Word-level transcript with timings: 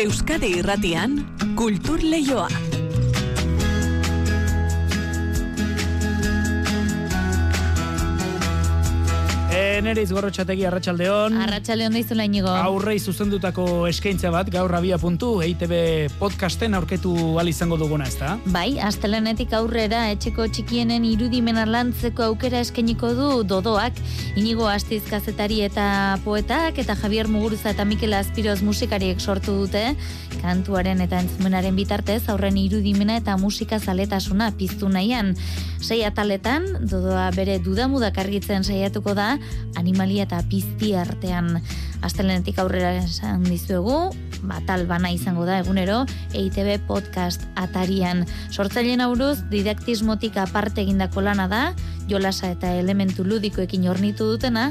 Euskadi 0.00 0.56
Irratian 0.56 1.18
Kultur 1.60 2.00
Leioa. 2.00 2.69
Nere 9.84 10.02
izgorrotxategi 10.06 10.64
arratsaldeon. 10.68 11.36
Arratsaldeon 11.46 11.94
daizula 11.96 12.24
inigo. 12.28 12.50
Aurrei 12.52 12.98
zuzendutako 12.98 13.86
eskaintza 13.90 14.30
bat 14.34 14.50
gaur 14.52 14.74
abia 14.76 14.98
puntu 15.00 15.32
EITB 15.44 15.74
podcasten 16.20 16.74
aurketu 16.78 17.14
al 17.40 17.48
izango 17.48 17.78
duguna, 17.80 18.06
ezta? 18.08 18.36
Bai, 18.54 18.78
astelenetik 18.80 19.52
aurrera 19.56 20.06
etxeko 20.14 20.48
txikienen 20.48 21.04
irudimen 21.08 21.58
lantzeko 21.70 22.24
aukera 22.30 22.60
eskainiko 22.64 23.12
du 23.14 23.30
dodoak. 23.44 23.98
Inigo 24.40 24.68
Astiz 24.70 25.02
kazetari 25.10 25.60
eta 25.66 26.18
poetak 26.24 26.78
eta 26.78 26.96
Javier 26.96 27.28
Muguruza 27.28 27.74
eta 27.74 27.84
Mikel 27.84 28.14
Azpiroz 28.14 28.60
musikariek 28.62 29.20
sortu 29.20 29.56
dute 29.64 29.82
kantuaren 30.40 31.00
eta 31.04 31.20
entzumenaren 31.20 31.76
bitartez 31.76 32.22
aurren 32.32 32.56
irudimena 32.60 33.18
eta 33.20 33.36
musika 33.40 33.78
zaletasuna 33.78 34.50
piztu 34.56 34.88
nahian. 34.88 35.34
Sei 35.80 36.02
ataletan, 36.04 36.66
dodoa 36.90 37.30
bere 37.36 37.58
dudamudak 37.64 38.18
argitzen 38.20 38.64
saiatuko 38.64 39.14
da, 39.16 39.30
animalia 39.76 40.24
eta 40.26 40.40
pizti 40.50 40.94
artean 40.98 41.60
astelenetik 42.02 42.58
aurrera 42.58 42.94
esan 43.02 43.44
dizuegu, 43.44 44.10
batal 44.42 44.86
bana 44.88 45.10
izango 45.12 45.44
da 45.48 45.58
egunero, 45.60 46.04
EITB 46.32 46.86
podcast 46.88 47.44
atarian. 47.60 48.24
Sortzaileen 48.50 49.02
auruz, 49.04 49.38
didaktismotik 49.52 50.38
aparte 50.40 50.82
egindako 50.84 51.24
lana 51.26 51.48
da, 51.50 51.62
jolasa 52.08 52.50
eta 52.54 52.72
elementu 52.80 53.26
ludikoekin 53.26 53.88
ornitu 53.92 54.30
dutena, 54.32 54.70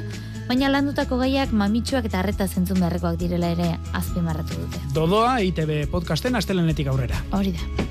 baina 0.49 0.72
landutako 0.73 1.20
gaiak 1.22 1.53
mamitsuak 1.53 2.09
eta 2.09 2.23
arreta 2.23 2.47
zentzun 2.47 2.81
beharrekoak 2.81 3.20
direla 3.22 3.53
ere 3.53 3.70
azpimarratu 3.94 4.58
dute. 4.63 4.81
Dodoa 4.97 5.38
EITB 5.44 5.86
podcasten 5.94 6.36
astelenetik 6.39 6.89
aurrera. 6.89 7.22
Hori 7.38 7.53
da. 7.53 7.88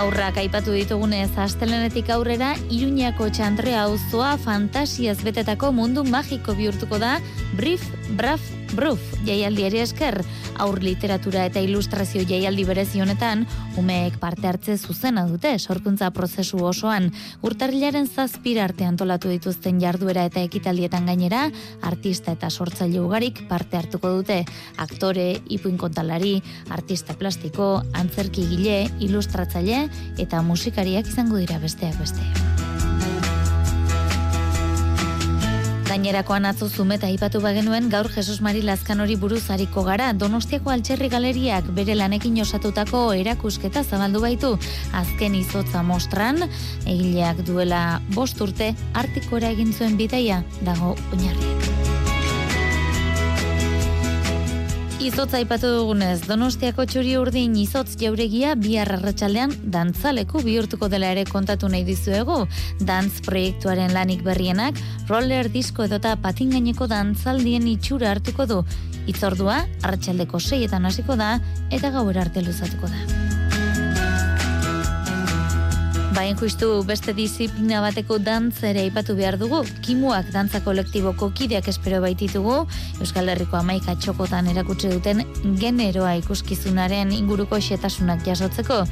Aurrak 0.00 0.38
aipatu 0.40 0.72
ditugunez 0.72 1.28
astelenetik 1.36 2.08
aurrera 2.14 2.54
Iruñako 2.72 3.26
txantrea 3.36 3.82
auzoa 3.88 4.30
fantasiaz 4.40 5.18
betetako 5.26 5.72
mundu 5.76 6.04
magiko 6.08 6.54
bihurtuko 6.56 7.00
da 7.02 7.18
Brief 7.56 7.82
Braf 8.16 8.40
Bruf, 8.70 9.00
jaialdiari 9.26 9.80
esker, 9.82 10.20
aur 10.62 10.78
literatura 10.82 11.42
eta 11.48 11.62
ilustrazio 11.64 12.22
jaialdi 12.28 12.62
berezi 12.68 13.00
honetan, 13.02 13.42
umeek 13.80 14.20
parte 14.22 14.46
hartze 14.46 14.76
zuzena 14.78 15.24
dute 15.26 15.56
sorkuntza 15.58 16.12
prozesu 16.14 16.62
osoan, 16.64 17.10
urtarrilaren 17.42 18.06
zazpira 18.06 18.68
arte 18.68 18.86
antolatu 18.86 19.32
dituzten 19.32 19.80
jarduera 19.82 20.28
eta 20.30 20.44
ekitaldietan 20.46 21.10
gainera, 21.10 21.48
artista 21.82 22.36
eta 22.38 22.50
sortzaile 22.50 23.02
ugarik 23.02 23.42
parte 23.50 23.80
hartuko 23.80 24.14
dute, 24.20 24.44
aktore, 24.78 25.28
ipuin 25.50 25.78
kontalari, 25.78 26.36
artista 26.70 27.18
plastiko, 27.18 27.80
antzerki 27.92 28.46
gile, 28.54 28.84
ilustratzaile 29.00 29.88
eta 30.18 30.42
musikariak 30.46 31.10
izango 31.10 31.42
dira 31.42 31.58
besteak 31.58 31.98
beste. 31.98 32.59
Gainerakoan 35.90 36.44
atzo 36.46 36.68
zumeta 36.70 37.08
ipatu 37.10 37.40
bagenuen 37.42 37.88
gaur 37.90 38.06
Jesus 38.14 38.38
Mari 38.46 38.60
Lazkan 38.62 39.02
hori 39.02 39.16
buruz 39.18 39.40
hariko 39.50 39.82
gara. 39.82 40.12
Donostiako 40.14 40.70
altxerri 40.70 41.08
galeriak 41.10 41.72
bere 41.74 41.96
lanekin 41.98 42.38
osatutako 42.44 43.02
erakusketa 43.18 43.82
zabaldu 43.82 44.22
baitu. 44.22 44.52
Azken 44.94 45.34
izotza 45.34 45.82
mostran, 45.82 46.46
egileak 46.86 47.42
duela 47.42 47.82
bost 48.14 48.38
urte 48.38 48.70
artikora 48.94 49.50
egin 49.50 49.74
zuen 49.74 49.98
bidaia 49.98 50.44
dago 50.62 50.94
oinarriek. 51.10 51.79
Izotza 55.00 55.38
ipatu 55.40 55.64
dugunez, 55.72 56.26
Donostiako 56.28 56.84
txuri 56.84 57.14
urdin 57.16 57.54
izotz 57.56 57.94
jauregia 58.02 58.50
bihar 58.60 58.90
arratsaldean 58.98 59.54
dantzaleku 59.72 60.42
bihurtuko 60.44 60.90
dela 60.92 61.08
ere 61.14 61.24
kontatu 61.24 61.70
nahi 61.72 61.86
dizuegu. 61.88 62.36
Dantz 62.84 63.22
proiektuaren 63.24 63.96
lanik 63.96 64.20
berrienak, 64.28 64.76
roller 65.08 65.48
disko 65.48 65.88
edota 65.88 66.12
patingaineko 66.20 66.90
dantzaldien 66.92 67.64
itxura 67.72 68.12
hartuko 68.12 68.44
du. 68.52 68.60
Itzordua, 69.08 69.62
arratsaldeko 69.80 70.36
seietan 70.36 70.84
hasiko 70.84 71.16
da, 71.16 71.38
eta 71.72 71.96
gaur 71.96 72.20
arte 72.20 72.44
luzatuko 72.44 72.92
da. 72.92 73.29
Bain 76.20 76.36
justu 76.36 76.66
beste 76.84 77.14
disiplina 77.16 77.78
bateko 77.80 78.18
dantzere 78.20 78.82
ipatu 78.84 79.14
behar 79.16 79.38
dugu, 79.40 79.62
kimuak 79.80 80.26
dantza 80.34 80.58
kolektiboko 80.60 81.30
kideak 81.32 81.70
espero 81.72 82.02
baititugu, 82.04 82.58
Euskal 83.00 83.30
Herriko 83.32 83.56
amaika 83.56 83.94
txokotan 83.96 84.50
erakutse 84.52 84.90
duten 84.92 85.22
generoa 85.62 86.12
ikuskizunaren 86.20 87.14
inguruko 87.16 87.56
xetasunak 87.64 88.20
jasotzeko. 88.28 88.82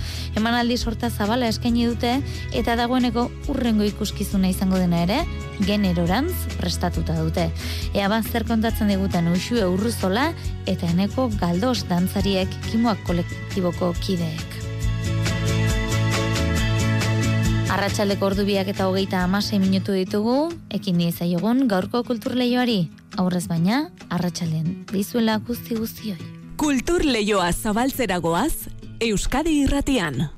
Emanaldi 0.40 0.78
sorta 0.80 1.10
zabala 1.10 1.52
eskaini 1.52 1.84
dute, 1.90 2.14
eta 2.56 2.78
dagoeneko 2.80 3.26
urrengo 3.52 3.84
ikuskizuna 3.84 4.48
izango 4.48 4.80
dena 4.80 5.02
ere, 5.04 5.18
generorantz 5.68 6.56
prestatuta 6.56 7.18
dute. 7.20 7.50
Ea 7.92 8.22
zer 8.22 8.48
kontatzen 8.48 8.88
diguten 8.88 9.28
usue 9.34 9.68
urruzola, 9.68 10.30
eta 10.64 10.88
eneko 10.96 11.28
galdos 11.36 11.84
dantzariek 11.92 12.48
kimuak 12.70 13.04
kolektiboko 13.04 13.92
kideek. 14.00 14.57
Arratxaldeko 17.68 18.24
ordu 18.30 18.46
biak 18.48 18.70
eta 18.72 18.86
hogeita 18.88 19.18
amasei 19.26 19.58
minutu 19.60 19.92
ditugu, 19.92 20.36
ekin 20.72 20.96
nieza 20.96 21.26
jogun 21.28 21.66
gaurko 21.68 22.00
kulturleioari. 22.08 22.78
Aurrez 23.20 23.44
baina, 23.50 23.82
arratsalden 24.08 24.86
dizuela 24.88 25.36
guzti 25.44 25.76
guztioi. 25.76 26.16
Kulturleioa 26.56 27.52
zabaltzeragoaz, 27.52 28.72
Euskadi 29.04 29.60
irratian. 29.66 30.30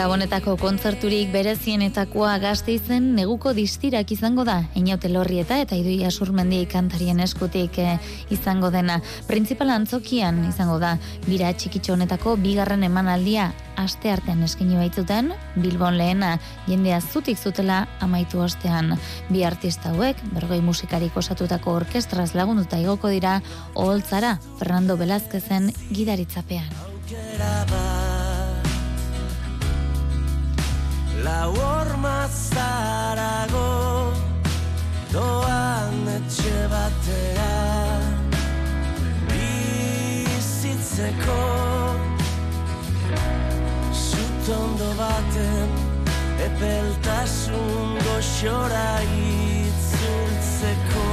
Gabonetako 0.00 0.54
kontzerturik 0.56 1.28
berezienetakoa 1.28 2.38
gazte 2.40 2.72
izen 2.72 3.10
neguko 3.18 3.50
distirak 3.52 4.08
izango 4.14 4.46
da, 4.48 4.54
inaute 4.78 5.10
lorrieta 5.12 5.58
eta 5.60 5.76
iduia 5.76 6.08
surmendi 6.08 6.62
kantarien 6.70 7.20
eskutik 7.20 7.76
eh, 7.82 7.98
izango 8.32 8.70
dena. 8.72 8.96
Principal 9.28 9.74
antzokian 9.74 10.38
izango 10.48 10.78
da, 10.80 10.94
bira 11.26 11.52
txikitxo 11.52 11.92
honetako 11.98 12.38
bigarren 12.40 12.86
emanaldia 12.88 13.50
aste 13.76 14.08
artean 14.14 14.40
eskini 14.48 14.80
baitzuten, 14.80 15.34
Bilbon 15.60 16.00
lehena 16.00 16.32
jendea 16.64 17.02
zutik 17.04 17.36
zutela 17.36 17.82
amaitu 18.00 18.40
ostean. 18.40 18.94
Bi 19.28 19.44
artista 19.44 19.92
hauek, 19.92 20.24
bergoi 20.32 20.62
musikarik 20.64 21.20
osatutako 21.20 21.76
orkestraz 21.82 22.30
lagunduta 22.32 22.80
igoko 22.80 23.12
dira, 23.12 23.42
oholtzara 23.74 24.38
Fernando 24.56 24.96
Velázquezen 24.96 25.74
gidaritzapean. 25.92 26.72
Lau 31.24 31.52
horma 31.52 32.28
zarago 32.28 33.72
doan 35.12 36.08
etxe 36.16 36.60
batean 36.72 38.04
bizitzeko 39.32 40.64
zutondo 44.04 44.88
baten 45.02 45.70
epeltasun 46.48 47.88
goxora 48.06 48.92
itzultzeko 49.26 51.06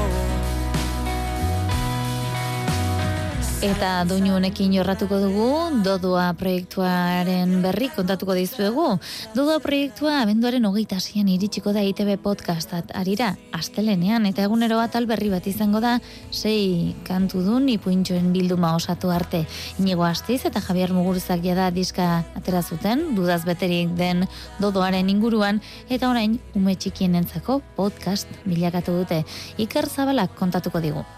Eta 3.57 4.03
doinu 4.05 4.35
honekin 4.37 4.69
jorratuko 4.75 5.17
dugu, 5.17 5.45
Dodoa 5.81 6.27
proiektuaren 6.37 7.55
berri 7.63 7.87
kontatuko 7.89 8.35
dizuegu. 8.37 8.85
Dodoa 9.33 9.57
proiektua 9.63 10.19
abenduaren 10.21 10.67
hogeita 10.69 10.99
zian 11.01 11.25
iritsiko 11.33 11.73
da 11.73 11.81
ITB 11.81 12.19
podcastat. 12.21 12.93
Arira, 12.93 13.31
astelenean 13.57 14.29
eta 14.29 14.45
egunero 14.45 14.77
bat 14.77 14.93
berri 15.09 15.33
bat 15.33 15.49
izango 15.49 15.81
da, 15.81 15.97
sei 16.29 16.93
kantu 17.03 17.41
dun 17.41 17.65
ipuintxoen 17.73 18.29
bilduma 18.31 18.75
osatu 18.75 19.09
arte. 19.09 19.47
Inigo 19.79 20.05
astiz 20.05 20.43
eta 20.45 20.61
Javier 20.61 20.93
Muguruzak 20.93 21.41
jada 21.41 21.71
diska 21.71 22.25
atera 22.37 22.61
zuten, 22.61 23.15
dudaz 23.15 23.43
beterik 23.43 23.89
den 23.97 24.27
Dodoaren 24.61 25.09
inguruan, 25.09 25.63
eta 25.89 26.11
orain 26.11 26.37
ume 26.53 26.75
txikien 26.75 27.15
entzako 27.15 27.63
podcast 27.75 28.29
bilakatu 28.45 29.01
dute. 29.01 29.23
Iker 29.57 29.89
Zabalak 29.89 30.37
kontatuko 30.37 30.77
digu. 30.79 31.16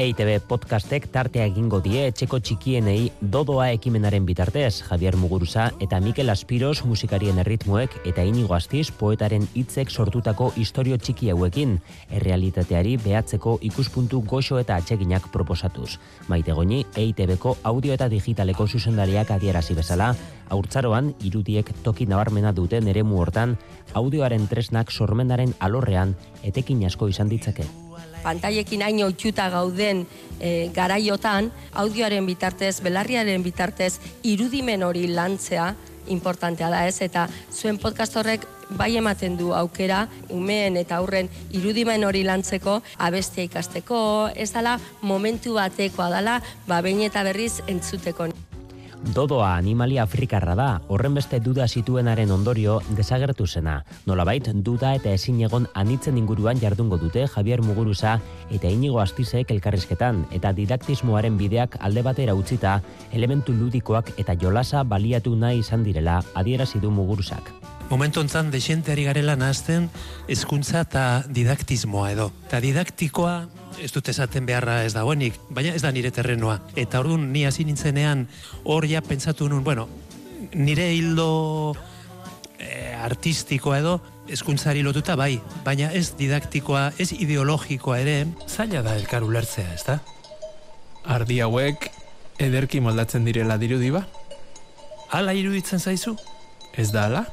EITB 0.00 0.42
podcastek 0.44 1.06
tartea 1.12 1.46
egingo 1.48 1.78
die 1.80 2.02
etxeko 2.10 2.36
txikienei 2.44 3.06
dodoa 3.20 3.70
ekimenaren 3.72 4.26
bitartez, 4.28 4.82
Javier 4.84 5.16
Muguruza 5.16 5.70
eta 5.80 6.02
Mikel 6.04 6.28
Aspiros 6.28 6.84
musikarien 6.84 7.40
erritmoek 7.40 7.96
eta 8.10 8.26
inigo 8.28 8.52
astiz 8.56 8.90
poetaren 8.92 9.46
hitzek 9.56 9.88
sortutako 9.88 10.50
historio 10.60 10.98
txiki 11.00 11.30
hauekin, 11.32 11.78
errealitateari 12.12 12.98
behatzeko 13.06 13.56
ikuspuntu 13.70 14.20
goxo 14.20 14.60
eta 14.60 14.76
atseginak 14.76 15.30
proposatuz. 15.32 15.96
Maite 16.28 16.52
goni, 16.52 16.82
EITBko 16.92 17.56
audio 17.72 17.96
eta 17.96 18.10
digitaleko 18.12 18.68
zuzendariak 18.68 19.32
adierazi 19.38 19.78
bezala, 19.80 20.12
haurtzaroan 20.50 21.14
irudiek 21.24 21.72
toki 21.84 22.04
nabarmena 22.10 22.52
duten 22.52 22.88
eremu 22.90 23.20
hortan, 23.22 23.56
audioaren 23.94 24.48
tresnak 24.48 24.90
sormenaren 24.90 25.54
alorrean 25.60 26.16
etekin 26.42 26.84
asko 26.86 27.08
izan 27.08 27.28
ditzake 27.28 27.66
pantailekin 28.22 28.82
hain 28.84 29.02
oitxuta 29.04 29.48
gauden 29.52 30.04
e, 30.40 30.68
garaiotan, 30.74 31.50
audioaren 31.72 32.26
bitartez, 32.26 32.80
belarriaren 32.84 33.42
bitartez, 33.42 33.94
irudimen 34.28 34.84
hori 34.84 35.06
lantzea, 35.08 35.70
importantea 36.10 36.70
da 36.72 36.84
ez, 36.88 37.00
eta 37.06 37.26
zuen 37.52 37.78
podcast 37.78 38.16
horrek 38.16 38.46
bai 38.76 38.92
ematen 38.96 39.36
du 39.38 39.54
aukera, 39.54 40.04
umeen 40.30 40.76
eta 40.80 41.00
aurren 41.00 41.30
irudimen 41.56 42.04
hori 42.06 42.22
lantzeko, 42.26 42.80
abestia 42.98 43.46
ikasteko, 43.46 44.02
ez 44.34 44.50
dala 44.52 44.78
momentu 45.02 45.56
batekoa 45.58 46.10
dala, 46.18 46.40
ba, 46.68 46.80
behin 46.84 47.04
eta 47.08 47.24
berriz 47.26 47.58
entzuteko. 47.66 48.30
Dodoa 49.00 49.54
animalia 49.56 50.02
afrikarra 50.04 50.52
da, 50.54 50.68
horren 50.92 51.14
beste 51.16 51.38
duda 51.40 51.64
zituenaren 51.66 52.30
ondorio 52.30 52.76
desagertu 52.98 53.46
zena. 53.46 53.78
Nolabait, 54.06 54.50
duda 54.54 54.92
eta 54.94 55.14
ezin 55.16 55.40
egon 55.40 55.66
anitzen 55.74 56.18
inguruan 56.20 56.60
jardungo 56.60 56.98
dute 57.00 57.24
Javier 57.26 57.62
Muguruza 57.64 58.18
eta 58.50 58.68
inigo 58.68 59.00
astizek 59.00 59.50
elkarrizketan, 59.56 60.26
eta 60.36 60.52
didaktismoaren 60.52 61.38
bideak 61.40 61.78
alde 61.80 62.02
batera 62.04 62.36
utzita, 62.36 62.82
elementu 63.12 63.56
ludikoak 63.56 64.12
eta 64.20 64.36
jolasa 64.36 64.84
baliatu 64.84 65.34
nahi 65.34 65.64
izan 65.64 65.82
direla 65.82 66.20
adierazi 66.34 66.78
du 66.78 66.90
Muguruzak. 66.90 67.50
Momentu 67.90 68.20
ontzan, 68.20 68.52
desienteari 68.52 69.08
garela 69.08 69.34
nahazten, 69.34 69.88
ezkuntza 70.28 70.84
eta 70.84 71.24
didaktismoa 71.26 72.12
edo. 72.12 72.30
Eta 72.46 72.60
didaktikoa 72.62 73.34
ez 73.78 73.92
dut 73.94 74.08
esaten 74.08 74.46
beharra 74.46 74.82
ez 74.84 74.92
dagoenik, 74.96 75.38
baina 75.50 75.74
ez 75.74 75.82
da 75.82 75.92
nire 75.92 76.10
terrenoa. 76.10 76.58
Eta 76.76 77.00
orduan 77.00 77.30
ni 77.32 77.44
hasi 77.46 77.64
nintzenean 77.64 78.26
hor 78.64 78.86
ja 78.88 79.02
pentsatu 79.02 79.48
nun, 79.48 79.64
bueno, 79.64 79.88
nire 80.54 80.90
hildo 80.94 81.76
e, 82.58 82.92
artistikoa 82.94 83.78
edo 83.78 83.98
eskuntzari 84.30 84.82
lotuta 84.86 85.16
bai, 85.18 85.40
baina 85.64 85.90
ez 85.96 86.12
didaktikoa, 86.18 86.90
ez 86.98 87.10
ideologikoa 87.12 87.98
ere, 88.02 88.16
zaila 88.46 88.82
da 88.86 88.94
elkar 88.98 89.26
ulertzea, 89.26 89.74
ez 89.74 89.84
da? 89.86 89.98
Ardi 91.10 91.40
hauek 91.40 91.90
ederki 92.40 92.80
moldatzen 92.80 93.26
direla 93.26 93.58
dirudi 93.60 93.90
ba? 93.94 94.04
Hala 95.10 95.34
iruditzen 95.34 95.80
zaizu? 95.82 96.14
Ez 96.78 96.90
da 96.94 97.08
ala? 97.08 97.24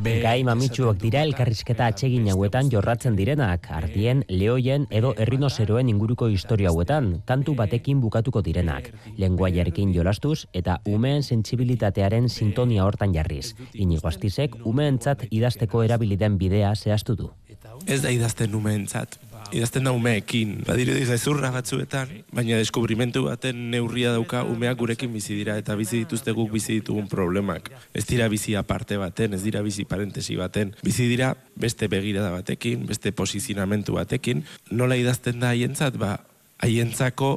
Gai 0.00 0.42
mamitsuak 0.44 0.98
dira 1.00 1.22
elkarrizketa 1.26 1.86
atsegin 1.90 2.28
hauetan 2.32 2.68
jorratzen 2.72 3.16
direnak, 3.18 3.66
ardien, 3.74 4.22
leoien 4.28 4.86
edo 4.90 5.12
errinozeroen 5.24 5.88
inguruko 5.92 6.28
historia 6.28 6.70
hauetan, 6.70 7.10
kantu 7.28 7.54
batekin 7.58 8.00
bukatuko 8.00 8.42
direnak, 8.44 8.90
lenguaiarekin 9.20 9.94
jolastuz 9.96 10.46
eta 10.52 10.78
umeen 10.88 11.22
sentsibilitatearen 11.22 12.28
sintonia 12.28 12.84
hortan 12.84 13.14
jarriz. 13.14 13.54
Inigo 13.74 14.08
astizek 14.08 14.56
umeentzat 14.64 15.26
idazteko 15.30 15.84
erabiliden 15.88 16.38
bidea 16.38 16.74
zehaztu 16.76 17.16
du. 17.16 17.32
Ez 17.86 18.02
da 18.02 18.10
idazten 18.12 18.54
umeentzat, 18.54 19.18
idazten 19.52 19.84
da 19.84 19.92
umeekin. 19.92 20.60
Badiru 20.66 20.94
ezurra 21.14 21.50
batzuetan, 21.54 22.12
baina 22.34 22.58
deskubrimentu 22.60 23.24
baten 23.26 23.70
neurria 23.72 24.12
dauka 24.14 24.42
umeak 24.48 24.78
gurekin 24.80 25.12
bizi 25.12 25.36
dira 25.38 25.56
eta 25.60 25.76
bizi 25.78 26.04
dituzte 26.04 26.34
guk 26.36 26.52
bizi 26.52 26.80
ditugun 26.80 27.08
problemak. 27.10 27.70
Ez 27.94 28.06
dira 28.08 28.28
bizi 28.32 28.56
aparte 28.56 28.98
baten, 29.00 29.34
ez 29.34 29.42
dira 29.44 29.62
bizi 29.66 29.84
parentesi 29.84 30.36
baten. 30.40 30.74
Bizi 30.86 31.08
dira 31.10 31.34
beste 31.56 31.88
begirada 31.88 32.32
batekin, 32.34 32.86
beste 32.86 33.12
posizionamentu 33.12 33.98
batekin. 33.98 34.44
Nola 34.70 34.98
idazten 35.00 35.40
da 35.40 35.54
haientzat, 35.54 35.98
ba, 36.00 36.16
haientzako 36.60 37.30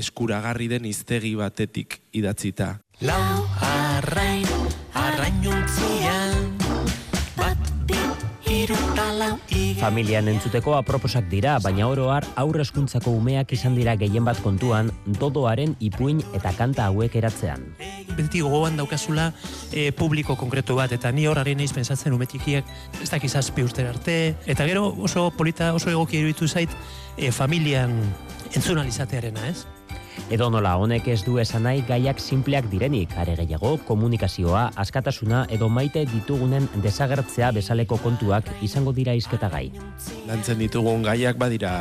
eskuragarri 0.00 0.70
den 0.72 0.88
iztegi 0.90 1.34
batetik 1.38 2.00
idatzita. 2.16 2.78
Lau 3.00 3.46
arrain, 3.64 4.48
arrain 4.94 6.49
Familian 9.80 10.28
entzuteko 10.28 10.74
aproposak 10.76 11.30
dira, 11.32 11.54
baina 11.64 11.86
oroar 11.88 12.26
aurre 12.42 12.60
eskuntzako 12.66 13.14
umeak 13.16 13.54
izan 13.56 13.78
dira 13.78 13.94
gehien 13.96 14.26
bat 14.28 14.36
kontuan 14.44 14.90
dodoaren 15.16 15.72
ipuin 15.80 16.20
eta 16.36 16.52
kanta 16.58 16.90
hauek 16.90 17.16
eratzean. 17.16 17.64
Beti 18.12 18.44
gogoan 18.44 18.76
daukazula 18.76 19.30
e, 19.72 19.88
publiko 19.96 20.36
konkretu 20.36 20.76
bat, 20.76 20.92
eta 20.92 21.08
ni 21.16 21.24
horari 21.30 21.56
neiz 21.56 21.72
pensatzen 21.72 22.12
umetikiek 22.12 22.68
ez 23.00 23.08
dakizazpi 23.08 23.64
urter 23.64 23.88
arte, 23.94 24.20
eta 24.44 24.68
gero 24.68 24.90
oso 25.00 25.30
polita, 25.32 25.72
oso 25.72 25.88
egokia 25.88 26.20
iruditu 26.20 26.48
zait 26.48 26.76
e, 27.16 27.32
familian 27.32 27.96
entzunalizatearena, 28.52 29.48
ez? 29.48 29.64
Edo 30.28 30.50
nola 30.52 30.76
honek 30.76 31.08
ez 31.10 31.22
du 31.24 31.38
esan 31.42 31.64
nahi 31.64 31.80
gaiak 31.88 32.20
simpleak 32.20 32.68
direnik, 32.70 33.14
are 33.18 33.32
gehiago 33.38 33.72
komunikazioa, 33.88 34.66
askatasuna 34.78 35.46
edo 35.50 35.68
maite 35.72 36.04
ditugunen 36.10 36.68
desagertzea 36.84 37.48
bezaleko 37.56 37.96
kontuak 38.02 38.50
izango 38.62 38.92
dira 38.92 39.14
izketa 39.16 39.48
gai. 39.48 39.70
Lantzen 40.28 40.60
ditugun 40.60 41.02
gaiak 41.06 41.40
badira 41.40 41.72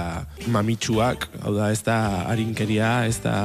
mamitsuak, 0.47 1.27
hau 1.43 1.53
da 1.57 1.69
ez 1.73 1.83
da 1.83 1.99
harinkeria, 2.29 3.05
ez 3.09 3.19
da 3.25 3.35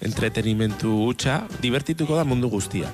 entretenimentu 0.00 0.96
hutsa, 1.04 1.42
divertituko 1.60 2.16
da 2.16 2.24
mundu 2.24 2.50
guztia. 2.50 2.90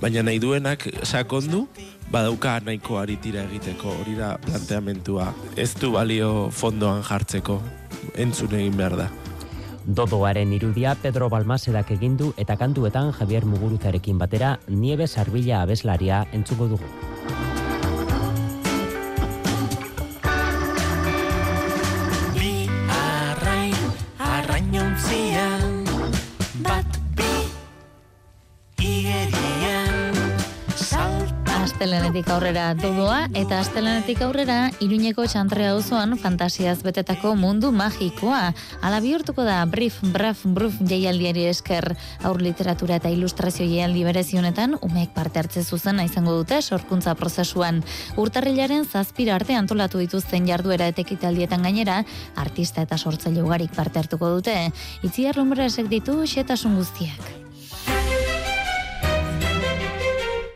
Baina 0.00 0.22
nahi 0.24 0.40
duenak 0.40 0.86
sakondu, 1.04 1.66
badauka 2.10 2.58
nahiko 2.64 2.98
aritira 3.00 3.44
egiteko, 3.48 3.94
hori 4.02 4.16
da 4.18 4.34
planteamentua. 4.42 5.32
Ez 5.56 5.74
du 5.80 5.92
balio 5.96 6.48
fondoan 6.50 7.04
jartzeko, 7.04 7.60
entzun 8.16 8.56
egin 8.56 8.80
behar 8.80 8.96
da. 9.04 9.10
Dodoaren 9.86 10.52
irudia 10.52 10.94
Pedro 11.02 11.30
Balmasedak 11.32 11.90
egindu 11.96 12.32
eta 12.36 12.56
kantuetan 12.60 13.14
Javier 13.16 13.46
Muguruzarekin 13.48 14.18
batera 14.20 14.58
Niebe 14.68 15.06
Sarbila 15.08 15.62
abeslaria 15.62 16.26
entzuko 16.36 16.68
dugu. 16.74 17.09
Aurrera 32.30 32.74
dodoa 32.78 33.24
eta 33.34 33.58
astelenetik 33.58 34.20
aurrera 34.22 34.70
Iruñeko 34.84 35.24
txantrea 35.26 35.72
auzoan 35.74 36.14
fantasiaz 36.20 36.76
betetako 36.84 37.32
mundu 37.38 37.72
magikoa. 37.74 38.52
Ala 38.86 39.00
bihurtuko 39.02 39.42
da 39.46 39.58
brief, 39.66 39.96
braf, 40.14 40.44
bruf 40.44 40.76
jaialdiari 40.86 41.48
esker 41.50 41.88
aur 42.28 42.42
literatura 42.44 43.00
eta 43.00 43.10
ilustrazio 43.10 43.66
jaialdi 43.66 44.04
berezionetan 44.06 44.78
umeek 44.86 45.10
parte 45.16 45.42
hartze 45.42 45.64
zuzen 45.64 45.98
izango 46.04 46.36
dute 46.38 46.60
sorkuntza 46.62 47.16
prozesuan. 47.18 47.82
Urtarrilaren 48.20 48.86
zazpira 48.86 49.34
arte 49.40 49.58
antolatu 49.58 49.98
dituzten 49.98 50.46
jarduera 50.46 50.92
eta 50.92 51.02
ekitaldietan 51.02 51.66
gainera 51.66 52.02
artista 52.36 52.86
eta 52.86 52.98
sortzaile 52.98 53.42
ugarik 53.42 53.74
parte 53.74 53.98
hartuko 53.98 54.36
dute. 54.38 54.56
Itziar 55.02 55.40
lumbrasek 55.40 55.90
ditu 55.90 56.20
xetasun 56.26 56.78
guztiak. 56.78 57.39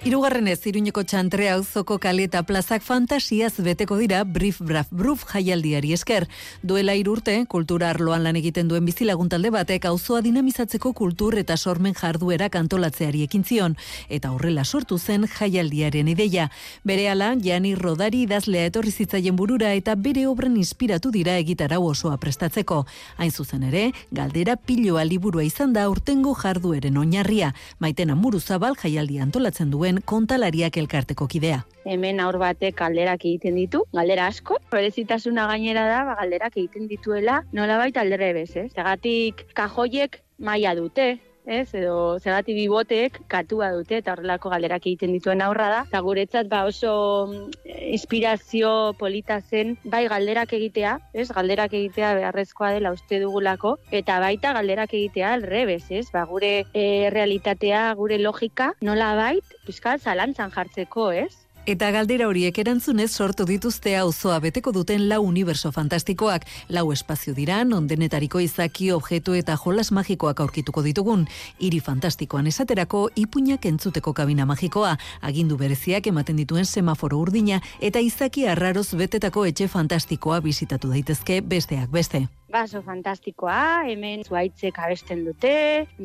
Hirugarrenez, 0.05 0.59
Iruñeko 0.69 1.01
txantrea 1.09 1.55
auzoko 1.57 1.97
kale 1.97 2.27
eta 2.27 2.43
plazak 2.45 2.83
fantasiaz 2.85 3.55
beteko 3.65 3.97
dira 3.97 4.19
Brief 4.29 4.59
Braf 4.61 4.91
Bruf 4.93 5.23
jaialdiari 5.31 5.95
esker. 5.97 6.27
Duela 6.61 6.93
irurte, 6.93 7.39
kultura 7.49 7.89
arloan 7.89 8.21
lan 8.27 8.37
egiten 8.37 8.69
duen 8.69 8.85
bizilagun 8.85 9.31
talde 9.33 9.49
batek 9.49 9.87
auzoa 9.89 10.21
dinamizatzeko 10.21 10.93
kultur 10.93 11.39
eta 11.41 11.57
sormen 11.57 11.97
jarduera 11.97 12.51
kantolatzeari 12.53 13.23
ekin 13.25 13.47
zion, 13.49 13.79
eta 14.11 14.35
horrela 14.35 14.67
sortu 14.67 14.99
zen 14.99 15.25
jaialdiaren 15.25 16.13
ideia. 16.13 16.51
Berehala, 16.85 17.31
Jani 17.41 17.73
Rodari 17.75 18.27
idazlea 18.27 18.67
etorri 18.69 18.93
zitzaien 18.93 19.41
burura 19.41 19.73
eta 19.73 19.95
bere 19.97 20.27
obren 20.29 20.61
inspiratu 20.61 21.15
dira 21.17 21.39
egitarau 21.39 21.81
osoa 21.95 22.19
prestatzeko. 22.21 22.83
Hain 23.17 23.33
zuzen 23.33 23.65
ere, 23.73 23.87
galdera 24.13 24.57
piloa 24.61 25.09
liburua 25.09 25.49
izan 25.49 25.73
da 25.73 25.89
urtengo 25.89 26.37
jardueren 26.45 27.01
oinarria. 27.01 27.55
Maitena 27.81 28.15
Muruzabal 28.15 28.77
jaialdi 28.85 29.23
antolatzen 29.25 29.73
duen 29.73 29.94
kontalariak 30.05 30.77
elkarteko 30.81 31.27
kidea. 31.31 31.63
Hemen 31.85 32.21
aur 32.25 32.39
batek 32.41 32.77
galderak 32.79 33.25
egiten 33.25 33.59
ditu, 33.61 33.85
galdera 33.93 34.27
asko. 34.33 34.59
Berezitasuna 34.73 35.47
gainera 35.51 35.85
da, 35.91 36.01
ba, 36.09 36.17
galderak 36.23 36.57
egiten 36.57 36.89
dituela, 36.89 37.43
nolabait 37.53 37.97
aldrebez, 37.97 38.51
ez? 38.57 38.71
Segatik 38.73 39.45
kajoiek 39.55 40.21
maila 40.39 40.75
dute, 40.79 41.19
ez, 41.47 41.69
edo 41.75 42.19
zergati 42.19 42.55
biboteek 42.57 43.21
katua 43.29 43.71
dute 43.77 43.99
eta 44.01 44.15
horrelako 44.15 44.51
galderak 44.53 44.87
egiten 44.87 45.13
dituen 45.13 45.43
aurra 45.45 45.69
da. 45.73 45.83
Eta 45.89 46.01
guretzat 46.05 46.49
ba 46.49 46.65
oso 46.69 46.95
mm, 47.29 47.75
inspirazio 47.95 48.95
polita 48.99 49.41
zen 49.41 49.77
bai 49.85 50.07
galderak 50.09 50.53
egitea, 50.57 50.97
ez, 51.13 51.29
galderak 51.33 51.75
egitea 51.75 52.15
beharrezkoa 52.21 52.73
dela 52.79 52.95
uste 52.97 53.21
dugulako, 53.21 53.77
eta 53.91 54.19
baita 54.25 54.55
galderak 54.57 54.95
egitea 54.95 55.35
alrebez, 55.39 55.85
ez, 55.91 56.07
ba 56.13 56.25
gure 56.31 56.55
e, 56.73 57.11
realitatea, 57.15 57.87
gure 57.99 58.19
logika, 58.19 58.73
nola 58.81 59.15
bait, 59.19 59.57
pizkal 59.67 60.01
zalantzan 60.01 60.53
jartzeko, 60.55 61.11
ez? 61.13 61.44
Eta 61.65 61.89
galdera 61.95 62.27
horiek 62.29 62.59
erantzunez 62.61 63.07
sortu 63.17 63.47
dituzte 63.49 63.95
auzoa 63.97 64.35
beteko 64.45 64.69
duten 64.77 65.07
lau 65.09 65.23
universo 65.25 65.71
fantastikoak, 65.73 66.45
lau 66.69 66.91
espazio 66.93 67.33
dira, 67.33 67.63
ondenetariko 67.63 68.43
izaki, 68.45 68.91
objektu 68.93 69.33
eta 69.39 69.57
jolas 69.57 69.89
magikoak 69.97 70.45
aurkituko 70.45 70.85
ditugun. 70.85 71.25
Hiri 71.59 71.81
fantastikoan 71.81 72.53
esaterako 72.53 73.07
ipuinak 73.17 73.65
entzuteko 73.65 74.13
kabina 74.13 74.45
magikoa, 74.45 74.99
agindu 75.23 75.57
bereziak 75.57 76.13
ematen 76.13 76.37
dituen 76.37 76.69
semaforo 76.69 77.25
urdina 77.25 77.63
eta 77.81 77.99
izaki 77.99 78.45
arraroz 78.45 78.91
betetako 78.93 79.49
etxe 79.49 79.69
fantastikoa 79.69 80.43
bizitatu 80.45 80.93
daitezke 80.93 81.41
besteak 81.41 81.89
beste. 81.89 82.27
Baso 82.55 82.85
fantastikoa, 82.87 83.83
hemen 83.91 84.21
zuaitzek 84.23 84.77
abesten 84.79 85.25
dute, 85.27 85.55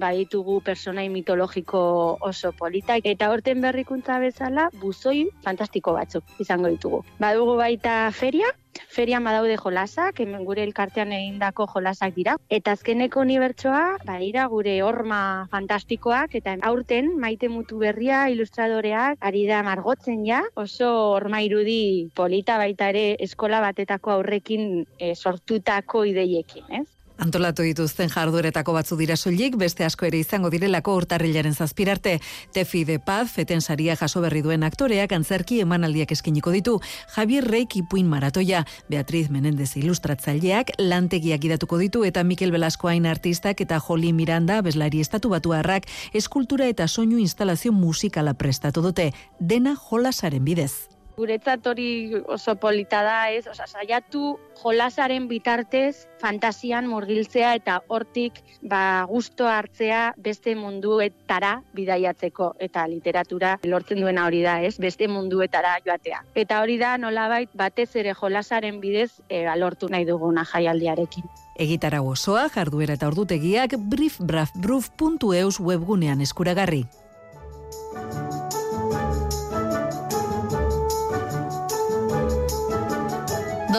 baditugu 0.01 0.55
personai 0.65 1.03
mitologiko 1.13 1.81
oso 2.25 2.49
politak, 2.57 3.05
eta 3.05 3.27
horten 3.29 3.61
berrikuntza 3.61 4.17
bezala, 4.23 4.63
buzoi 4.81 5.27
fantastiko 5.45 5.93
batzuk 5.99 6.41
izango 6.41 6.71
ditugu. 6.73 7.03
Badugu 7.21 7.53
baita 7.59 7.99
feria, 8.17 8.49
ferian 8.87 9.23
badaude 9.23 9.57
jolasak, 9.59 10.19
hemen 10.23 10.45
gure 10.47 10.63
elkartean 10.63 11.11
egindako 11.15 11.67
jolasak 11.73 12.15
dira. 12.15 12.35
Eta 12.49 12.73
azkeneko 12.77 13.23
unibertsoa, 13.25 13.83
badira 14.05 14.47
gure 14.51 14.77
horma 14.85 15.47
fantastikoak, 15.51 16.35
eta 16.39 16.55
aurten 16.69 17.11
maite 17.19 17.49
mutu 17.49 17.79
berria 17.81 18.27
ilustradoreak 18.33 19.19
ari 19.21 19.45
da 19.49 19.63
margotzen 19.63 20.25
ja, 20.27 20.43
oso 20.55 20.89
horma 21.15 21.41
irudi 21.45 22.09
polita 22.15 22.57
baita 22.61 22.89
ere 22.93 23.05
eskola 23.19 23.61
batetako 23.65 24.17
aurrekin 24.19 24.85
e, 24.99 25.13
sortutako 25.15 26.05
ideiekin, 26.09 26.65
ez? 26.81 26.87
Antolatu 27.19 27.65
dituzten 27.67 28.07
jardueretako 28.13 28.71
batzu 28.77 28.95
dira 28.95 29.17
soilik, 29.19 29.57
beste 29.59 29.83
asko 29.83 30.05
ere 30.07 30.21
izango 30.23 30.49
direlako 30.53 30.93
urtarrilaren 31.01 31.55
zazpirarte. 31.55 32.13
Tefi 32.55 32.85
de 32.87 32.95
Paz, 32.99 33.27
feten 33.33 33.59
saria 33.61 33.97
jaso 33.99 34.21
berri 34.23 34.39
duen 34.45 34.63
aktoreak 34.63 35.11
antzerki 35.17 35.59
emanaldiak 35.59 36.13
eskiniko 36.15 36.53
ditu. 36.55 36.77
Javier 37.15 37.43
Reik 37.43 37.75
ipuin 37.81 38.07
maratoia, 38.07 38.63
Beatriz 38.89 39.27
Menendez 39.29 39.73
ilustratzaileak 39.81 40.71
lantegiak 40.79 41.43
idatuko 41.43 41.79
ditu 41.81 42.05
eta 42.07 42.23
Mikel 42.23 42.55
Velascoain 42.55 43.05
artistak 43.05 43.59
eta 43.65 43.81
Joli 43.83 44.13
Miranda 44.13 44.61
bezlari 44.61 45.01
estatu 45.03 45.33
batuarrak 45.35 45.89
eskultura 46.13 46.71
eta 46.71 46.87
soinu 46.87 47.19
instalazio 47.19 47.75
musikala 47.75 48.33
prestatu 48.33 48.81
dute. 48.85 49.11
Dena 49.39 49.75
jolasaren 49.75 50.45
bidez 50.45 50.98
guretzat 51.19 51.67
hori 51.67 51.89
oso 52.31 52.55
polita 52.55 53.01
da, 53.03 53.17
ez? 53.35 53.43
Osa, 53.51 53.67
saiatu 53.67 54.37
jolasaren 54.61 55.27
bitartez 55.27 56.07
fantasian 56.21 56.87
murgiltzea 56.91 57.53
eta 57.59 57.79
hortik 57.87 58.39
ba 58.61 59.05
gusto 59.09 59.47
hartzea 59.47 60.13
beste 60.17 60.55
munduetara 60.59 61.59
bidaiatzeko 61.75 62.53
eta 62.59 62.85
literatura 62.91 63.57
lortzen 63.67 64.01
duena 64.03 64.25
hori 64.29 64.41
da, 64.45 64.59
ez? 64.63 64.77
Beste 64.79 65.07
munduetara 65.11 65.77
joatea. 65.85 66.23
Eta 66.35 66.61
hori 66.63 66.79
da 66.79 66.95
nolabait 66.97 67.51
batez 67.53 67.89
ere 67.99 68.15
jolasaren 68.15 68.79
bidez 68.79 69.11
e, 69.27 69.43
lortu 69.59 69.89
nahi 69.91 70.07
duguna 70.07 70.45
jaialdiarekin. 70.47 71.27
Egitara 71.59 71.99
osoa, 72.01 72.47
jarduera 72.53 72.95
eta 72.95 73.09
ordutegiak 73.11 73.75
briefbrafbruf.eus 73.91 75.59
webgunean 75.59 76.23
eskuragarri. 76.23 76.85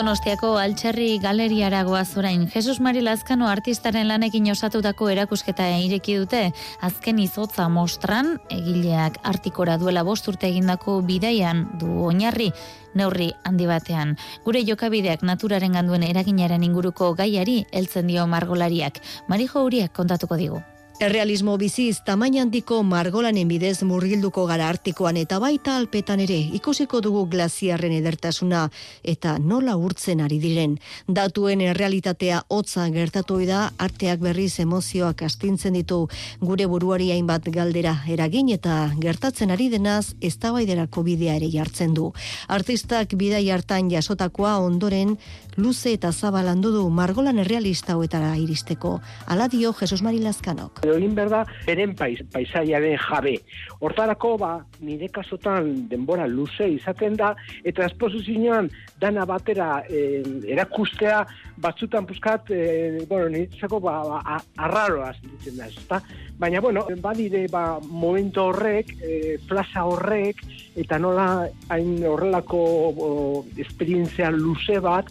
Donostiako 0.00 0.54
Altxerri 0.57 1.19
Galeriara 1.21 1.83
goaz 1.85 2.16
orain 2.16 2.47
Jesus 2.49 2.78
Mari 2.80 3.02
Lazkano 3.04 3.50
artistaren 3.52 4.09
lanekin 4.09 4.49
osatutako 4.49 5.11
erakusketa 5.12 5.66
ireki 5.76 6.14
dute 6.23 6.40
azken 6.88 7.21
izotza 7.21 7.66
mostran 7.69 8.33
egileak 8.49 9.21
artikora 9.35 9.76
duela 9.76 10.00
bost 10.09 10.33
urte 10.33 10.49
egindako 10.49 10.97
bidaian 11.04 11.66
du 11.85 11.92
oinarri 12.09 12.49
neurri 12.97 13.28
handi 13.45 13.69
batean. 13.69 14.16
Gure 14.49 14.64
jokabideak 14.64 15.21
naturaren 15.21 15.76
ganduen 15.76 16.09
eraginaren 16.09 16.64
inguruko 16.64 17.12
gaiari 17.21 17.66
heltzen 17.71 18.09
dio 18.09 18.25
margolariak. 18.26 19.04
Marijo 19.28 19.69
Uriak 19.69 19.92
kontatuko 19.92 20.40
digu. 20.40 20.64
Errealismo 21.00 21.54
biziz 21.57 22.02
tamain 22.04 22.35
handiko 22.37 22.83
margolanen 22.85 23.49
bidez 23.49 23.87
murgilduko 23.88 24.42
gara 24.45 24.66
artikoan 24.69 25.16
eta 25.16 25.38
baita 25.40 25.78
alpetan 25.80 26.21
ere 26.21 26.37
ikusiko 26.59 26.99
dugu 27.00 27.23
glaziarren 27.33 27.95
edertasuna 27.97 28.66
eta 29.12 29.38
nola 29.40 29.78
urtzen 29.80 30.21
ari 30.21 30.37
diren. 30.42 30.75
Datuen 31.09 31.62
errealitatea 31.64 32.42
hotza 32.52 32.85
gertatu 32.92 33.38
da 33.49 33.62
arteak 33.78 34.21
berriz 34.21 34.61
emozioak 34.61 35.23
astintzen 35.25 35.78
ditu 35.78 36.02
gure 36.42 36.66
buruari 36.69 37.09
hainbat 37.14 37.49
galdera 37.49 37.97
eragin 38.07 38.52
eta 38.52 38.92
gertatzen 39.00 39.57
ari 39.57 39.71
denaz 39.73 40.12
eztabaiderako 40.21 41.07
bidea 41.09 41.38
ere 41.40 41.49
jartzen 41.49 41.97
du. 41.97 42.12
Artistak 42.49 43.16
bidai 43.16 43.47
hartan 43.49 43.88
jasotakoa 43.88 44.59
ondoren 44.59 45.16
luze 45.57 45.97
eta 45.97 46.12
zabalandu 46.12 46.76
du 46.76 46.85
margolan 46.90 47.38
errealista 47.38 47.97
hoetara 47.97 48.37
iristeko. 48.37 48.99
Ala 49.25 49.49
dio 49.49 49.73
Jesus 49.73 50.02
Mari 50.02 50.21
Lazkanok 50.21 50.90
egin 50.97 51.15
berda 51.15 51.45
beren 51.67 51.95
pais, 51.97 52.19
paisaiaren 52.33 52.99
jabe. 53.01 53.37
Hortarako, 53.81 54.37
ba, 54.41 54.53
nire 54.85 55.09
kasotan 55.13 55.89
denbora 55.91 56.27
luze 56.31 56.69
izaten 56.75 57.17
da, 57.21 57.35
eta 57.65 57.87
esposizioan 57.89 58.71
dana 59.01 59.25
batera 59.29 59.83
eh, 59.89 60.23
erakustea 60.53 61.23
batzutan 61.61 62.07
puzkat, 62.09 62.51
eh, 62.51 63.05
bueno, 63.09 63.29
niretzako 63.35 63.81
ba, 63.81 64.01
ba, 64.07 64.39
arraroa 64.57 65.13
da, 65.47 65.67
ezta? 65.67 66.01
Baina, 66.41 66.61
bueno, 66.61 66.87
badire, 67.01 67.47
ba, 67.53 67.79
momento 67.81 68.47
horrek, 68.51 68.95
eh, 69.03 69.39
plaza 69.49 69.85
horrek, 69.85 70.41
eta 70.81 70.99
nola 70.99 71.49
hain 71.69 71.99
horrelako 72.07 73.45
esperientzia 73.61 74.31
luze 74.31 74.79
bat, 74.81 75.11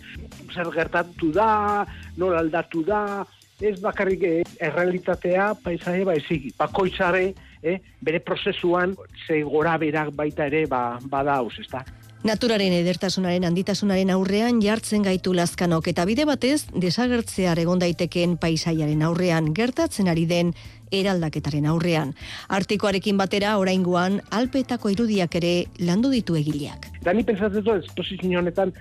zer 0.53 0.71
gertatu 0.73 1.31
da, 1.33 1.85
nola 2.17 2.41
aldatu 2.43 2.83
da, 2.85 3.03
ez 3.61 3.79
bakarrik 3.81 4.23
eh, 4.23 4.41
errealitatea 4.59 5.53
paisaje 5.63 6.05
baizik, 6.07 6.51
bakoitzare 6.57 7.33
eh, 7.61 7.79
bere 8.01 8.19
prozesuan 8.19 8.95
ze 9.27 9.41
gora 9.43 9.77
berak 9.77 10.13
baita 10.15 10.47
ere 10.47 10.65
ba, 10.67 10.99
bada 11.03 11.39
haus, 11.39 11.59
ez 11.59 11.67
da. 11.71 11.83
Naturaren 12.19 12.73
edertasunaren 12.75 13.45
handitasunaren 13.47 14.09
aurrean 14.11 14.57
jartzen 14.59 15.05
gaitu 15.05 15.31
lazkanok 15.31 15.85
eta 15.87 16.03
bide 16.03 16.25
batez 16.27 16.65
desagertzear 16.75 17.61
egon 17.61 17.79
daitekeen 17.79 18.35
paisaiaren 18.37 19.05
aurrean 19.07 19.53
gertatzen 19.55 20.11
ari 20.11 20.25
den 20.27 20.51
eraldaketaren 20.91 21.69
aurrean. 21.71 22.11
Artikoarekin 22.49 23.15
batera 23.15 23.55
oraingoan 23.57 24.19
alpetako 24.35 24.91
irudiak 24.91 25.39
ere 25.39 25.53
landu 25.79 26.11
ditu 26.11 26.35
egileak. 26.35 26.89
Da 27.05 27.13
ni 27.15 27.23
pentsatzen 27.23 27.63
dut 27.63 27.85
esposizio 27.87 28.43
honetan 28.43 28.75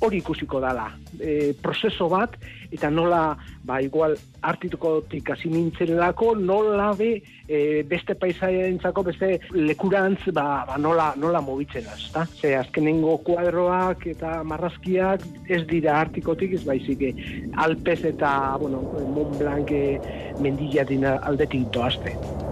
hori 0.00 0.18
ikusiko 0.18 0.60
dala. 0.60 0.88
E, 1.20 1.54
prozeso 1.62 2.08
bat, 2.10 2.36
eta 2.74 2.90
nola, 2.90 3.36
ba, 3.64 3.80
igual, 3.82 4.16
artituko 4.44 5.02
hasi 5.30 5.48
nintzen 5.48 5.94
lako, 5.96 6.34
nola 6.34 6.92
be, 6.98 7.22
e, 7.48 7.82
beste 7.88 8.14
paisaia 8.14 8.68
beste 9.04 9.40
lekurantz, 9.52 10.30
ba, 10.32 10.64
ba 10.66 10.76
nola, 10.78 11.14
nola 11.16 11.40
mobitzen 11.40 11.86
az, 11.86 12.10
ta? 12.12 12.26
Ze, 12.26 12.56
azkenengo 12.56 13.18
kuadroak 13.24 14.06
eta 14.06 14.42
marrazkiak 14.44 15.20
ez 15.48 15.64
dira 15.66 16.00
artikotik, 16.00 16.54
ez 16.54 16.64
baizik, 16.64 17.02
e, 17.02 17.14
Alpez 17.56 18.04
eta, 18.04 18.56
bueno, 18.60 18.82
Mont 19.14 19.38
Blanc 19.38 19.70
e, 19.70 20.00
mendilla 20.40 20.84
dina 20.84 21.18
aldetik 21.22 21.70
doazte. 21.70 22.43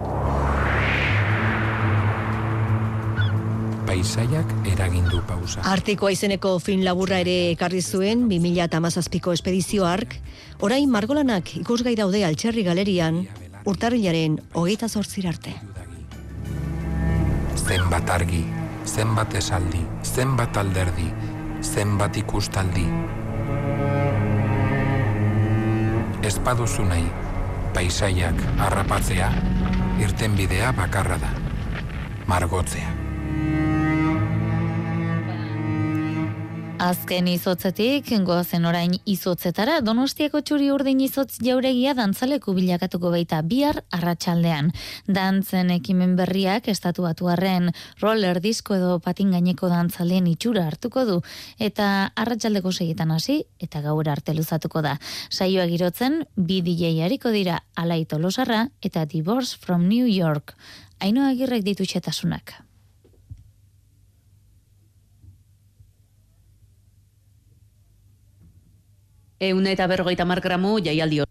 Paisaiak 3.93 4.53
eragindu 4.73 5.21
pausa. 5.29 5.61
Artikoa 5.69 6.13
izeneko 6.15 6.55
fin 6.65 6.81
laburra 6.87 7.19
ere 7.21 7.53
ekarri 7.53 7.83
zuen 7.83 8.25
2017ko 8.31 9.35
espedizio 9.37 9.85
ark, 9.85 10.17
orain 10.65 10.89
margolanak 10.89 11.53
ikusgai 11.61 11.93
daude 11.99 12.23
altxerri 12.25 12.65
galerian, 12.65 13.27
urtarrilaren 13.69 14.39
hogeita 14.57 14.89
zortzir 14.89 15.29
arte. 15.29 15.53
Zenbat 17.63 18.09
argi, 18.17 18.41
zenbat 18.89 19.37
esaldi, 19.43 19.83
zenbat 20.09 20.57
alderdi, 20.57 21.11
zenbat 21.61 22.17
ikustaldi. 22.23 22.87
Ez 26.25 26.35
baduzu 26.47 26.89
nahi, 26.89 27.05
paisaiak 27.77 28.41
harrapatzea, 28.57 29.29
irtenbidea 30.01 30.73
bakarra 30.81 31.21
da. 31.21 31.37
Margotzea. 32.31 33.03
Azken 36.83 37.29
izotzetik, 37.31 38.09
goazen 38.27 38.65
orain 38.67 38.97
izotzetara, 39.07 39.77
donostiako 39.87 40.41
txuri 40.43 40.67
urdin 40.75 40.99
izotz 41.05 41.37
jauregia 41.39 41.93
dantzaleku 41.95 42.57
bilakatuko 42.57 43.13
baita 43.13 43.39
bihar 43.47 43.79
arratsaldean. 43.95 44.73
Dantzen 45.07 45.71
ekimen 45.71 46.17
berriak 46.19 46.67
estatuatu 46.73 47.29
arren 47.31 47.71
roller 48.01 48.41
disko 48.43 48.75
edo 48.75 48.97
patin 49.05 49.31
gaineko 49.31 49.71
dantzalen 49.71 50.27
itxura 50.33 50.67
hartuko 50.73 51.07
du, 51.07 51.21
eta 51.63 52.11
arratsaldeko 52.25 52.75
seietan 52.75 53.15
hasi 53.15 53.39
eta 53.63 53.85
gaur 53.87 54.11
arte 54.11 54.35
luzatuko 54.35 54.83
da. 54.83 54.97
Saioa 55.31 55.69
girotzen, 55.71 56.25
bi 56.35 56.59
DJ 56.67 56.97
hariko 57.07 57.31
dira 57.31 57.63
Alai 57.77 58.03
Tolosarra 58.11 58.67
eta 58.83 59.07
Divorce 59.07 59.55
from 59.55 59.87
New 59.87 60.11
York. 60.11 60.57
Ainoa 60.99 61.31
agirrek 61.31 61.63
ditu 61.63 61.87
txetasunak. 61.87 62.59
Eun 69.43 69.67
eta 69.67 69.89
berrogeita 69.91 70.23
mar 70.23 70.39
gramu 70.39 70.77
jaialdi. 70.79 71.25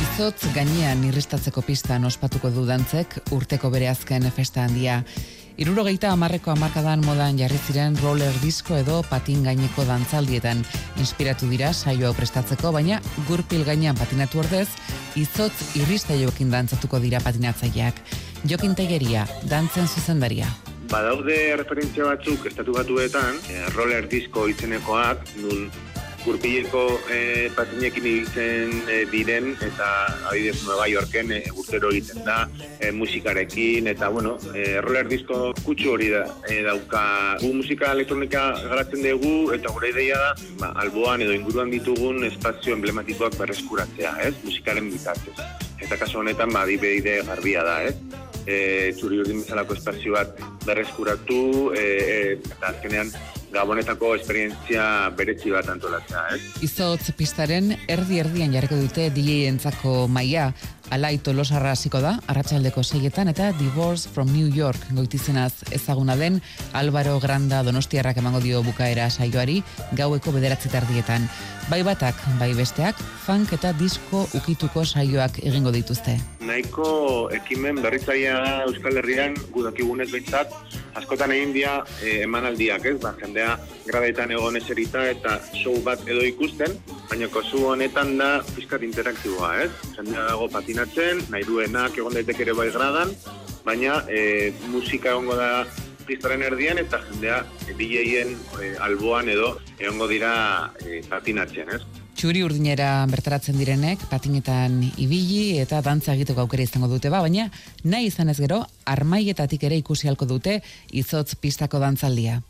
Izotz 0.00 0.48
gainean 0.54 1.02
irristatzeko 1.04 1.60
pistan 1.66 2.08
ospatuko 2.08 2.48
du 2.54 2.64
dantzek 2.64 3.18
urteko 3.36 3.68
bere 3.74 3.90
azken 3.90 4.24
festa 4.32 4.64
handia. 4.64 5.02
Irurogeita 5.58 6.12
amarreko 6.14 6.54
amarkadan 6.54 7.02
modan 7.04 7.36
jarri 7.36 7.58
ziren 7.66 7.98
roller 8.00 8.32
disko 8.40 8.78
edo 8.78 9.02
patin 9.10 9.42
gaineko 9.44 9.84
dantzaldietan 9.84 10.62
inspiratu 11.02 11.50
dira 11.50 11.74
saio 11.74 12.08
hau 12.08 12.14
prestatzeko, 12.14 12.72
baina 12.72 13.02
gurpil 13.28 13.66
gainean 13.66 13.98
patinatu 13.98 14.40
ordez, 14.40 14.68
izotz 15.18 15.76
irristaioekin 15.82 16.54
dantzatuko 16.54 17.02
dira 17.04 17.20
patinatzaileak. 17.20 18.00
Jokin 18.46 18.78
Tegeria, 18.78 19.26
dantzen 19.50 19.90
zuzendaria. 19.90 20.48
Badaude 20.88 21.36
referentzia 21.60 22.06
batzuk 22.08 22.46
estatu 22.48 22.72
batuetan, 22.72 23.36
eh, 23.52 23.66
roller 23.74 24.08
disco 24.08 24.46
izenekoak, 24.48 25.20
nun 25.42 25.68
gurpileko 26.24 26.82
eh, 27.12 27.48
patinekin 27.56 28.06
ibiltzen 28.08 28.72
eh, 28.90 29.04
diren, 29.10 29.52
eta 29.64 29.88
adidez 30.30 30.56
Nueva 30.64 30.88
Yorken 30.90 31.32
eh, 31.36 31.42
urtero 31.54 31.92
egiten 31.92 32.24
da, 32.26 32.38
eh, 32.80 32.90
musikarekin, 32.92 33.88
eta 33.92 34.08
bueno, 34.08 34.36
eh, 34.54 34.80
roller 34.84 35.08
disco 35.08 35.52
kutsu 35.62 35.94
hori 35.94 36.10
da, 36.14 36.24
eh, 36.48 36.60
dauka. 36.66 37.04
Gu 37.44 37.52
musika 37.60 37.92
elektronika 37.92 38.48
garatzen 38.64 39.04
dugu, 39.04 39.52
eta 39.56 39.72
gure 39.76 39.92
ideia 39.94 40.18
da, 40.24 40.34
ba, 40.60 40.74
alboan 40.84 41.24
edo 41.24 41.36
inguruan 41.36 41.72
ditugun 41.72 42.24
espazio 42.32 42.76
emblematikoak 42.76 43.38
berreskuratzea, 43.38 44.18
ez? 44.26 44.36
Musikaren 44.44 44.92
bitartez. 44.92 45.67
Eta 45.78 45.96
kasu 45.96 46.22
honetan, 46.22 46.52
ba, 46.52 46.66
adibide 46.66 47.20
garbia 47.26 47.62
da, 47.66 47.82
ez? 47.86 47.96
e, 48.48 48.92
txuri 48.96 49.20
urdin 49.22 49.42
bezalako 49.42 49.76
espazio 49.76 50.14
bat 50.16 50.38
berreskuratu 50.66 51.40
e, 51.76 51.82
e, 51.82 52.20
eta 52.38 52.72
azkenean 52.72 53.12
gabonetako 53.52 54.12
esperientzia 54.18 54.84
beretsi 55.16 55.52
bat 55.54 55.68
antolatzea, 55.72 56.24
ez? 56.36 56.40
Izotz 56.64 57.12
pistaren 57.16 57.72
erdi 57.88 58.20
erdian 58.20 58.52
jarriko 58.56 58.80
dute 58.80 59.08
DJ 59.14 59.46
entzako 59.52 60.02
maia, 60.88 60.94
Alai 60.94 61.18
Tolosarra 61.18 61.72
hasiko 61.72 62.00
da, 62.00 62.20
arratsaldeko 62.26 62.82
seietan 62.82 63.28
eta 63.28 63.52
Divorce 63.52 64.08
from 64.08 64.32
New 64.32 64.48
York 64.54 64.78
goitizenaz 64.92 65.64
ezaguna 65.72 66.16
den 66.16 66.40
Álvaro 66.72 67.20
Granda 67.20 67.62
Donostiarrak 67.62 68.16
emango 68.16 68.40
dio 68.40 68.62
bukaera 68.62 69.10
saioari 69.10 69.62
gaueko 69.92 70.32
bederatzi 70.32 70.68
tardietan. 70.68 71.28
Bai 71.68 71.82
batak, 71.82 72.16
bai 72.38 72.54
besteak, 72.54 72.96
funk 73.26 73.52
eta 73.52 73.72
disko 73.72 74.28
ukituko 74.34 74.84
saioak 74.84 75.38
egingo 75.44 75.72
dituzte. 75.72 76.37
Nahiko 76.48 77.28
ekimen 77.36 77.82
berritzaia 77.84 78.38
da 78.40 78.52
Euskal 78.64 78.96
Herrian 78.96 79.34
gudakigunez 79.52 80.06
behintzat, 80.08 80.54
askotan 80.96 81.34
egin 81.34 81.52
dia 81.52 81.74
eh, 82.00 82.22
emanaldiak, 82.24 82.86
ez? 82.88 82.94
Ba, 83.02 83.12
jendea 83.20 83.58
gradetan 83.84 84.32
egon 84.32 84.56
eserita 84.56 85.02
eta 85.10 85.36
show 85.58 85.74
bat 85.84 86.06
edo 86.08 86.24
ikusten, 86.24 86.78
baina 87.10 87.28
kozu 87.34 87.66
honetan 87.74 88.16
da 88.20 88.30
fiskat 88.48 88.86
interaktiboa, 88.88 89.52
ez? 89.66 89.68
Jendea 89.98 90.24
dago 90.30 90.48
patinatzen, 90.54 91.20
nahi 91.28 91.44
duenak 91.48 92.00
egon 92.00 92.16
daiteke 92.16 92.46
ere 92.48 92.56
bai 92.56 92.70
gradan, 92.72 93.12
baina 93.68 94.00
e, 94.08 94.50
musika 94.72 95.12
egongo 95.12 95.36
da 95.36 95.52
pistaren 96.08 96.46
erdian 96.48 96.80
eta 96.80 97.02
jendea 97.10 97.42
e, 97.66 97.76
DJ-en 97.76 98.36
e, 98.62 98.74
alboan 98.88 99.28
edo 99.28 99.58
egongo 99.76 100.08
dira 100.08 100.32
e, 100.80 101.02
patinatzen, 101.12 101.76
ez? 101.76 101.82
Txuri 102.18 102.40
urdinera 102.42 103.04
bertaratzen 103.06 103.54
direnek, 103.60 104.00
patinetan 104.10 104.80
ibili 104.98 105.60
eta 105.62 105.78
dantza 105.86 106.16
egiteko 106.16 106.42
aukera 106.42 106.64
izango 106.66 106.88
dute 106.90 107.12
ba, 107.14 107.20
baina 107.22 107.44
nahi 107.86 108.08
izan 108.10 108.32
ez 108.32 108.40
gero, 108.42 108.64
armaietatik 108.90 109.62
ere 109.68 109.78
ikusi 109.78 110.10
halko 110.10 110.26
dute 110.26 110.56
izotz 110.90 111.36
pistako 111.38 111.78
dantzaldia. 111.78 112.40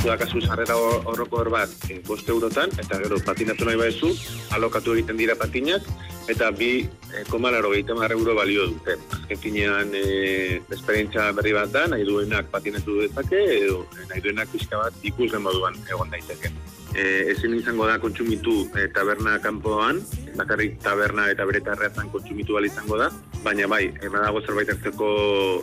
Zudakazu 0.00 0.40
sarrera 0.46 0.78
hor- 0.78 1.02
horrokor 1.10 1.50
bat 1.52 1.74
e, 1.90 1.98
bost 2.06 2.30
eurotan, 2.30 2.70
eta 2.78 3.02
gero 3.02 3.18
patinatu 3.26 3.66
nahi 3.66 3.76
baizu, 3.82 4.14
alokatu 4.54 4.94
egiten 4.94 5.18
dira 5.18 5.34
patinak, 5.36 5.82
eta 6.28 6.50
bi 6.50 6.82
e, 6.82 7.24
komalaro 7.28 7.72
euro 7.74 8.34
balio 8.34 8.66
dute. 8.66 8.96
Azken 9.12 9.38
finean 9.38 9.90
e, 9.94 10.60
esperientzia 10.70 11.32
berri 11.32 11.52
bat 11.52 11.70
da, 11.72 11.86
nahi 11.86 12.04
duenak 12.04 12.50
patinatu 12.50 13.00
dezake, 13.00 13.40
edo 13.64 13.86
e, 13.96 14.06
nahi 14.08 14.20
duenak 14.20 14.48
pixka 14.52 14.78
bat 14.78 14.94
ikuslen 15.02 15.42
moduan 15.42 15.74
egon 15.88 16.10
daiteke. 16.10 16.50
E, 16.94 17.30
ezin 17.30 17.54
izango 17.54 17.86
da 17.86 17.98
kontsumitu 18.02 18.66
e, 18.74 18.88
taberna 18.94 19.38
kanpoan, 19.38 20.02
bakarrik 20.36 20.80
taberna 20.82 21.28
eta 21.30 21.46
bere 21.46 21.60
tarreazan 21.60 22.10
kontsumitu 22.10 22.54
bali 22.58 22.66
izango 22.66 22.98
da, 22.98 23.10
baina 23.44 23.68
bai, 23.70 23.86
e, 23.94 24.08
badago 24.08 24.42
zerbait 24.42 24.70
hartzeko 24.74 25.10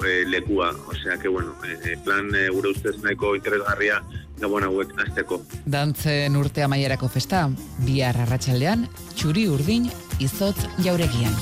e, 0.06 0.24
lekua, 0.26 0.72
osea, 0.88 1.18
que 1.20 1.28
bueno, 1.28 1.56
e, 1.68 1.98
plan 2.04 2.32
e, 2.36 2.48
gure 2.50 2.72
ustez 2.72 2.96
nahiko 3.04 3.36
interesgarria 3.36 4.02
gabon 4.40 4.64
hauek 4.64 4.94
azteko. 5.04 5.42
Dantzen 5.66 6.36
urte 6.40 6.64
amaierako 6.64 7.10
festa, 7.12 7.48
bihar 7.86 8.20
arratsaldean 8.24 8.88
txuri 9.18 9.48
urdin 9.52 9.90
izotz 10.20 10.66
jauregian. 10.84 11.34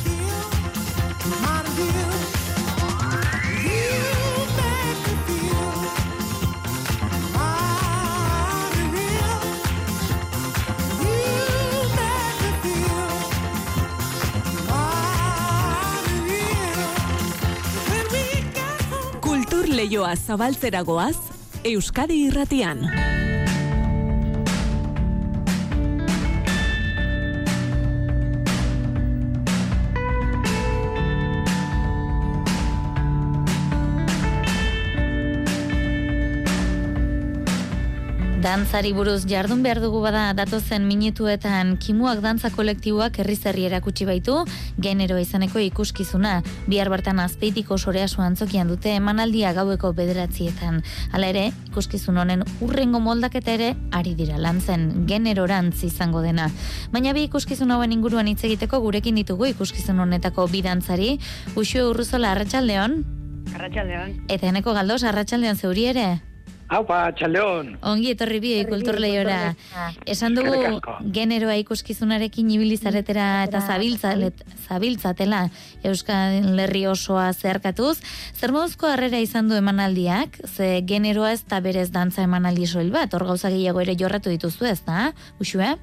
Kultur 19.22 19.68
leioa 19.70 20.16
zabaltzeragoaz, 20.16 21.18
Euskadi 21.66 22.26
irratian. 22.28 23.25
Dantzari 38.45 38.91
buruz 38.93 39.23
jardun 39.25 39.63
behar 39.65 39.79
dugu 39.81 40.03
bada 40.03 40.27
datozen 40.38 40.84
minutuetan 40.86 41.79
kimuak 41.81 42.19
dantza 42.21 42.51
kolektiboak 42.53 43.15
herriz 43.23 43.39
herri 43.49 43.63
erakutsi 43.65 44.05
baitu 44.05 44.36
genero 44.77 45.17
izaneko 45.17 45.58
ikuskizuna. 45.65 46.43
Bihar 46.69 46.91
bertan 46.93 47.17
azpeitiko 47.23 47.79
soreasu 47.81 48.21
antzokian 48.21 48.69
dute 48.69 48.93
emanaldia 48.99 49.55
gaueko 49.58 49.89
bederatzietan. 49.97 50.84
Hala 51.12 51.31
ere, 51.34 51.47
ikuskizun 51.71 52.21
honen 52.21 52.43
urrengo 52.62 53.01
moldaketa 53.01 53.55
ere 53.58 53.71
ari 53.89 54.13
dira 54.13 54.38
lantzen 54.38 55.08
generorantz 55.10 55.81
izango 55.89 56.21
dena. 56.21 56.51
Baina 56.93 57.17
bi 57.17 57.25
ikuskizun 57.25 57.73
hauen 57.73 57.97
inguruan 57.97 58.29
hitz 58.29 58.43
egiteko 58.45 58.84
gurekin 58.86 59.17
ditugu 59.23 59.49
ikuskizun 59.55 60.05
honetako 60.05 60.45
bi 60.53 60.62
dantzari, 60.62 61.15
Uxue 61.55 61.81
Urruzola 61.89 62.36
Arratsaldeon 62.38 63.01
Arratxaldeon. 63.55 64.15
eta 64.29 64.53
Eneko 64.53 64.77
Galdos 64.77 65.01
Arratsaldeon 65.01 65.58
zeuri 65.58 65.89
ere. 65.95 66.35
Haupa, 66.65 67.12
txaleon. 67.13 67.75
Ongi 67.86 68.10
etorri 68.15 68.39
bi 68.41 68.51
kulturleiora. 68.65 69.54
Esan 70.10 70.34
dugu 70.38 70.80
generoa 71.13 71.60
ikuskizunarekin 71.62 72.49
ibili 72.56 72.78
zaretera 72.78 73.43
eta 73.45 73.62
zabiltzalet, 73.62 74.41
zabiltzatela 74.65 75.43
Euskal 75.86 76.58
Herri 76.63 76.86
osoa 76.89 77.28
zeharkatuz. 77.34 77.99
Zer 78.34 78.56
moduzko 78.56 78.89
harrera 78.89 79.21
izan 79.21 79.51
du 79.51 79.60
emanaldiak? 79.62 80.41
Ze 80.49 80.82
generoa 80.89 81.36
ez 81.38 81.43
da 81.45 81.62
berez 81.62 81.91
dantza 81.93 82.25
emanaldi 82.25 82.65
soil 82.65 82.89
bat, 82.91 83.13
hor 83.13 83.28
gauza 83.30 83.54
gehiago 83.54 83.86
ere 83.86 83.93
jorratu 83.99 84.34
dituzu 84.34 84.65
ez 84.71 84.80
da? 84.88 85.12
Uxue? 85.39 85.75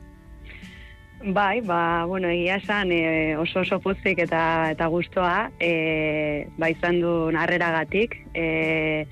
Bai, 1.23 1.61
ba, 1.63 2.05
bueno, 2.11 2.27
egia 2.27 2.57
esan 2.59 2.91
e, 2.91 3.37
oso 3.39 3.61
oso 3.63 3.79
pozik 3.79 4.19
eta 4.25 4.73
eta 4.73 4.89
gustoa, 4.91 5.53
e, 5.63 6.49
ba 6.59 6.67
izan 6.73 6.99
du 6.99 7.13
harreragatik, 7.39 8.17
e, 8.35 9.07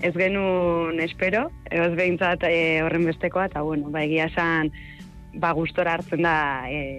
ez 0.00 0.14
genuen 0.14 1.00
espero, 1.00 1.48
ez 1.70 1.92
behintzat 1.98 2.44
e, 2.46 2.82
horren 2.84 3.06
bestekoa, 3.08 3.48
eta 3.50 3.62
bueno, 3.66 3.90
ba 3.90 4.04
egia 4.06 4.28
esan, 4.30 4.70
ba 5.34 5.52
gustora 5.56 5.96
hartzen 5.98 6.22
da, 6.22 6.36
e, 6.70 6.98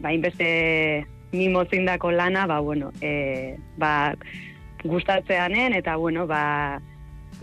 ba 0.00 0.12
inbeste 0.14 1.04
mimozindako 1.32 2.12
lana, 2.12 2.46
ba 2.46 2.60
bueno, 2.60 2.92
e, 3.00 3.56
ba 3.76 4.14
gustatzeanen, 4.84 5.76
eta 5.76 5.96
bueno, 5.96 6.26
ba, 6.26 6.80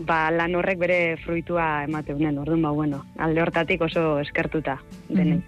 ba 0.06 0.30
lan 0.32 0.54
horrek 0.56 0.78
bere 0.80 0.98
fruitua 1.20 1.84
emateunen, 1.84 2.38
orduan, 2.40 2.62
ba 2.62 2.70
bueno, 2.72 3.04
alde 3.18 3.42
hortatik 3.42 3.82
oso 3.84 4.18
eskertuta 4.20 4.78
denei. 5.08 5.40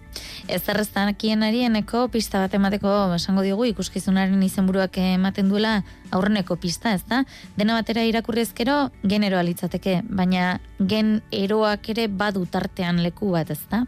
Ez 0.48 0.60
zerreztan 0.62 1.08
arieneko 1.08 2.08
pista 2.08 2.40
bat 2.40 2.54
emateko 2.54 3.14
esango 3.14 3.42
diogu 3.42 3.64
ikuskizunaren 3.64 4.42
izenburuak 4.42 4.98
ematen 4.98 5.48
duela 5.48 5.82
aurreneko 6.10 6.56
pista, 6.56 6.92
ez 6.92 7.04
da? 7.08 7.24
Dena 7.56 7.74
batera 7.74 8.04
irakurri 8.04 8.42
ezkero 8.42 8.90
generoa 9.02 9.42
litzateke, 9.42 10.02
baina 10.08 10.60
gen 10.78 11.22
eroak 11.30 11.88
ere 11.88 12.08
badu 12.08 12.44
tartean 12.46 13.02
leku 13.02 13.32
bat, 13.32 13.50
ez 13.50 13.62
da? 13.70 13.86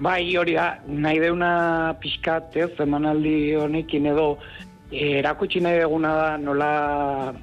Bai, 0.00 0.36
hori 0.36 0.54
da, 0.54 0.78
nahi 0.86 1.18
deuna 1.18 1.94
pixkat, 2.00 2.56
ez, 2.56 2.70
emanaldi 2.80 3.56
honekin 3.58 4.06
edo, 4.06 4.38
eh, 4.92 5.18
erakutsi 5.18 5.60
nahi 5.60 5.80
deguna 5.82 6.14
da 6.14 6.36
nola 6.38 7.34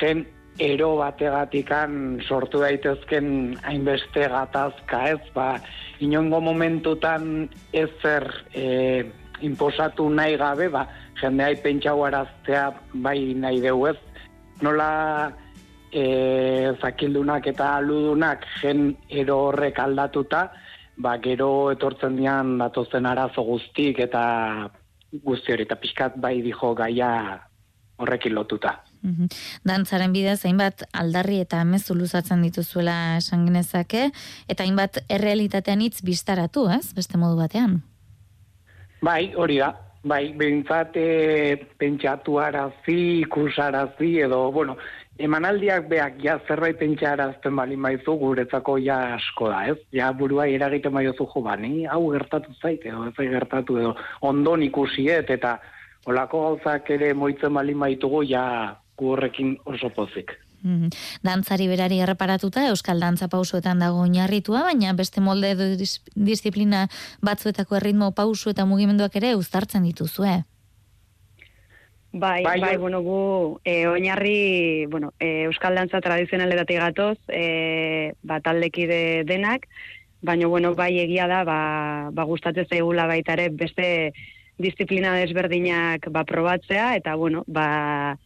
gen 0.00 0.26
ero 0.58 0.96
bategatikan 1.00 2.20
sortu 2.28 2.60
daitezken 2.62 3.56
hainbeste 3.66 4.28
gatazka, 4.30 5.00
ez, 5.10 5.22
ba, 5.34 5.58
inongo 6.00 6.40
momentutan 6.40 7.48
ezer 7.72 8.28
e, 8.54 9.04
imposatu 9.42 10.06
nahi 10.10 10.36
gabe, 10.38 10.68
ba, 10.70 10.86
jendeai 11.20 11.56
pentsau 11.62 12.04
araztea 12.06 12.70
bai 12.94 13.34
nahi 13.34 13.60
dugu 13.64 13.88
ez, 13.90 13.98
nola 14.62 15.32
e, 15.90 16.70
zakildunak 16.80 17.50
eta 17.50 17.74
aludunak 17.80 18.46
gen 18.60 18.94
ero 19.10 19.48
horrek 19.48 19.78
aldatuta, 19.82 20.46
ba, 20.96 21.18
gero 21.18 21.72
etortzen 21.74 22.16
dian 22.16 22.58
datozen 22.62 23.06
arazo 23.10 23.42
guztik 23.42 23.98
eta 24.06 24.70
guzti 25.22 25.52
hori, 25.52 25.66
eta 25.66 25.78
pixkat 25.82 26.18
bai 26.22 26.40
dijo 26.42 26.74
gaia 26.78 27.40
horrekin 27.98 28.34
lotuta. 28.34 28.78
Mhm. 29.04 29.28
Dantzaren 29.68 30.12
bidez 30.16 30.40
hainbat 30.48 30.86
aldarri 30.96 31.42
eta 31.44 31.60
mezu 31.68 31.94
luzatzen 31.94 32.42
dituzuela 32.42 33.18
esan 33.18 33.44
genezake 33.46 34.08
eta 34.48 34.64
hainbat 34.64 35.02
errealitatean 35.12 35.84
hitz 35.84 36.00
bistaratu, 36.02 36.70
ez? 36.72 36.94
Beste 36.96 37.20
modu 37.20 37.36
batean. 37.36 37.82
Bai, 39.04 39.34
hori 39.36 39.60
da. 39.60 39.74
Bai, 40.04 40.34
behintzat 40.36 40.96
e, 41.00 41.56
pentsatu 41.80 42.36
arazi, 42.40 43.22
ikusarazi, 43.22 44.10
edo, 44.26 44.50
bueno, 44.52 44.76
emanaldiak 45.16 45.86
beak 45.88 46.18
ja 46.20 46.34
zerbait 46.48 46.76
pentsarazten 46.76 47.56
bali 47.56 47.76
maizu 47.76 48.16
guretzako 48.20 48.76
ja 48.84 48.98
asko 49.14 49.48
da, 49.48 49.62
ez? 49.72 49.78
Ja 49.96 50.10
burua 50.12 50.44
iragiten 50.52 50.92
maiozu 50.92 51.28
jo 51.32 51.40
bani, 51.44 51.86
hau 51.86 52.10
gertatu 52.12 52.52
zait, 52.60 52.84
edo 52.84 53.06
ez 53.08 53.14
gertatu, 53.16 53.78
edo 53.80 53.94
ondon 54.20 54.62
ikusiet, 54.66 55.30
eta 55.30 55.58
olako 56.06 56.42
gauzak 56.48 56.90
ere 56.90 57.14
moitzen 57.14 57.54
bali 57.54 57.74
maitugu 57.74 58.24
ja 58.28 58.44
horrekin 58.96 59.58
oso 59.64 59.90
pozik. 59.90 60.32
Mhm. 60.64 60.88
Dantzari 61.22 61.68
berari 61.68 61.98
erreparatuta 62.00 62.68
Euskal 62.70 63.00
Dantza 63.00 63.28
pausuetan 63.28 63.78
dago 63.84 64.00
oinarritua, 64.00 64.62
baina 64.64 64.94
beste 64.96 65.20
molde 65.20 65.50
edo 65.52 65.68
dis 65.76 66.00
disiplina 66.16 66.88
batzuetako 67.20 67.76
erritmo 67.76 68.12
pausu 68.12 68.50
eta 68.50 68.64
mugimenduak 68.64 69.16
ere 69.20 69.34
uztartzen 69.36 69.84
dituzue. 69.84 70.42
Bai, 72.14 72.44
bai, 72.44 72.60
bai, 72.62 72.76
bueno, 72.78 73.02
gu 73.02 73.60
e, 73.64 73.88
oinarri, 73.90 74.86
bueno, 74.86 75.12
e, 75.18 75.44
Euskal 75.48 75.74
Dantza 75.74 76.00
tradizionaletatik 76.00 76.78
gatoz, 76.78 77.18
e, 77.28 78.14
ba, 78.22 78.38
taldekide 78.40 79.24
denak, 79.26 79.66
baina, 80.22 80.46
bueno, 80.46 80.76
bai 80.78 80.92
egia 81.02 81.26
da, 81.26 81.42
ba, 81.44 81.58
ba 82.14 82.24
gustatzen 82.24 82.70
zaigula 82.70 83.08
baita 83.10 83.34
ere 83.34 83.48
beste 83.50 84.14
disiplina 84.62 85.16
desberdinak 85.18 86.06
ba, 86.14 86.22
probatzea, 86.24 86.94
eta, 86.96 87.16
bueno, 87.18 87.42
ba, 87.50 88.16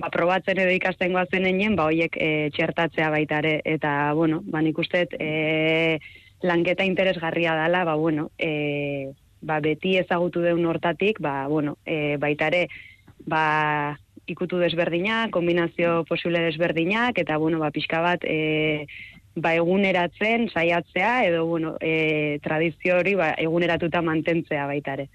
ba, 0.00 0.10
probatzen 0.12 0.60
edo 0.62 0.72
ikasten 0.74 1.14
goazen 1.16 1.46
enen, 1.48 1.76
ba, 1.78 1.88
hoiek 1.90 2.16
e, 2.20 2.30
txertatzea 2.56 3.10
baita 3.12 3.40
ere, 3.42 3.54
eta, 3.64 4.12
bueno, 4.18 4.42
ba, 4.44 4.62
nik 4.64 4.78
usteet, 4.78 5.16
e, 5.20 5.98
lanketa 6.46 6.84
interesgarria 6.84 7.56
dela, 7.58 7.84
ba, 7.88 7.96
bueno, 8.00 8.30
e, 8.38 9.12
ba, 9.40 9.60
beti 9.64 9.96
ezagutu 10.00 10.42
deun 10.44 10.66
hortatik, 10.66 11.20
ba, 11.20 11.46
bueno, 11.48 11.76
e, 11.84 12.16
baita 12.22 12.50
ere, 12.52 12.66
ba, 13.26 13.98
ikutu 14.26 14.58
desberdinak, 14.58 15.30
kombinazio 15.34 16.04
posible 16.08 16.42
desberdinak, 16.44 17.18
eta, 17.22 17.38
bueno, 17.38 17.60
ba, 17.62 17.70
pixka 17.74 18.02
bat, 18.04 18.24
e, 18.24 18.86
ba, 19.36 19.54
eguneratzen, 19.54 20.48
saiatzea, 20.52 21.26
edo, 21.28 21.46
bueno, 21.46 21.76
e, 21.80 22.38
tradizio 22.42 22.98
hori, 23.00 23.14
ba, 23.18 23.32
eguneratuta 23.38 24.02
mantentzea 24.02 24.66
baita 24.66 24.98
ere. 24.98 25.08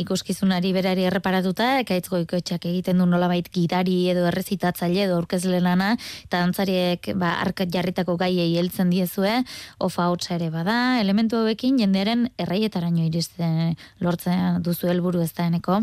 Ikuskizunari 0.00 0.72
berari 0.72 1.04
erreparatuta, 1.04 1.66
ekaitz 1.82 2.08
goikoetxak 2.08 2.64
egiten 2.70 3.02
du 3.02 3.06
nolabait 3.08 3.46
gidari 3.52 3.96
edo 4.12 4.24
errezitatzaile 4.30 5.04
edo 5.04 5.18
aurkezle 5.20 5.60
lana, 5.60 5.92
eta 6.24 6.40
dantzariek 6.40 7.12
ba, 7.20 7.34
arkat 7.44 7.72
jarritako 7.74 8.16
gaiei 8.20 8.54
heltzen 8.56 8.92
diezue, 8.92 9.34
ofa 9.78 10.08
hotza 10.12 10.36
ere 10.38 10.48
bada, 10.54 10.78
elementu 11.02 11.42
hauekin 11.42 11.78
jendearen 11.82 12.28
erraietaraino 12.40 13.04
iristen 13.10 13.76
lortzen 14.00 14.62
duzu 14.64 14.88
helburu 14.88 15.20
ez 15.26 15.32
da 15.36 15.48
eneko? 15.50 15.82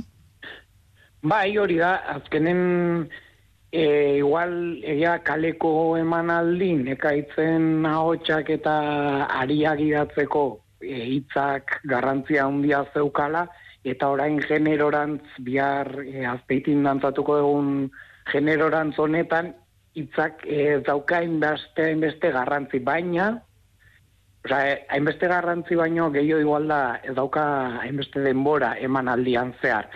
Bai, 1.28 1.58
hori 1.58 1.78
da, 1.82 1.96
azkenen 2.16 2.60
e, 3.72 4.18
igual 4.18 4.54
egia 4.86 5.18
kaleko 5.28 5.98
emanaldin 6.00 6.88
ekaitzen 6.94 7.86
ahotsak 7.86 8.50
eta 8.58 8.76
ariak 9.44 9.82
idatzeko 9.84 10.44
e, 10.82 10.98
hitzak 11.18 11.80
garrantzia 11.90 12.46
handia 12.48 12.84
zeukala, 12.94 13.48
eta 13.88 14.10
orain 14.12 14.40
generorantz 14.44 15.24
bihar 15.44 15.94
e, 16.04 16.26
azpeitin 16.26 16.84
dantzatuko 16.84 17.38
egun 17.40 17.72
generorantz 18.32 18.98
honetan 19.00 19.54
hitzak 19.98 20.44
e, 20.46 20.80
dauka 20.86 21.22
hainbeste, 21.22 21.92
hainbeste 21.92 22.32
garrantzi, 22.36 22.80
baina 22.80 23.32
Osa, 24.48 24.60
hainbeste 24.96 25.28
garrantzi 25.28 25.76
baino 25.76 26.06
gehiago 26.12 26.40
igual 26.40 26.70
da 26.72 27.00
ez 27.04 27.14
dauka 27.16 27.42
hainbeste 27.82 28.22
denbora 28.24 28.76
eman 28.80 29.10
aldian 29.12 29.52
zehar. 29.62 29.90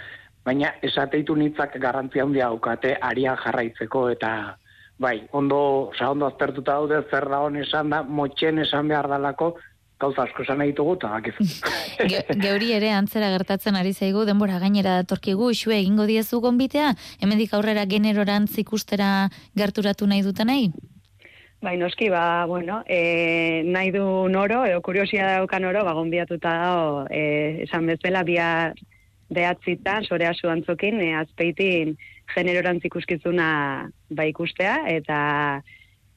Baina 0.43 0.73
esateitu 0.83 1.37
nitzak 1.39 1.77
garrantzi 1.79 2.19
handia 2.19 2.49
daukate 2.49 2.97
aria 3.09 3.37
jarraitzeko 3.43 4.09
eta 4.11 4.31
bai, 5.01 5.15
ondo, 5.31 5.59
osa, 5.93 6.09
ondo 6.11 6.27
aztertuta 6.27 6.73
daude 6.73 6.99
zer 7.09 7.29
da 7.31 7.39
hon 7.45 7.55
esan 7.61 7.89
da, 7.93 8.01
motxen 8.03 8.59
esan 8.61 8.91
behar 8.91 9.07
dalako, 9.09 9.53
gauza 10.01 10.25
asko 10.25 10.45
esan 10.45 10.63
ditugu 10.65 10.95
eta 10.97 11.11
bakizu. 11.15 11.45
Ge, 12.11 12.23
geuri 12.43 12.71
ere 12.77 12.91
antzera 12.97 13.29
gertatzen 13.33 13.77
ari 13.79 13.93
zaigu 13.93 14.25
denbora 14.29 14.59
gainera 14.63 14.97
datorkigu 15.01 15.51
isue 15.55 15.77
egingo 15.77 16.07
diezu 16.09 16.41
gonbitea, 16.43 16.93
hemendik 17.21 17.53
aurrera 17.57 17.85
generorantz 17.89 18.57
ikustera 18.63 19.11
gerturatu 19.57 20.09
nahi 20.09 20.25
dutenei? 20.25 20.71
Bai, 21.61 21.75
noski, 21.77 22.07
ba, 22.09 22.47
bueno, 22.49 22.79
e, 22.89 23.61
nahi 23.69 23.91
du 23.93 24.03
noro, 24.33 24.63
edo 24.65 24.79
kuriosia 24.81 25.27
daukan 25.37 25.67
oro, 25.69 25.83
ba, 25.85 25.93
gonbiatuta 25.93 26.53
dago, 26.57 27.03
e, 27.13 27.67
esan 27.67 27.85
bezala, 27.85 28.23
bia 28.25 28.47
behatzitan, 29.29 30.07
sore 30.09 30.25
asu 30.25 30.49
antzokin, 30.49 30.97
e, 31.05 31.11
azpeitin 31.19 31.93
generorantz 32.33 32.81
ikuskizuna 32.89 33.51
ba, 34.09 34.25
ikustea, 34.25 34.79
eta 34.89 35.19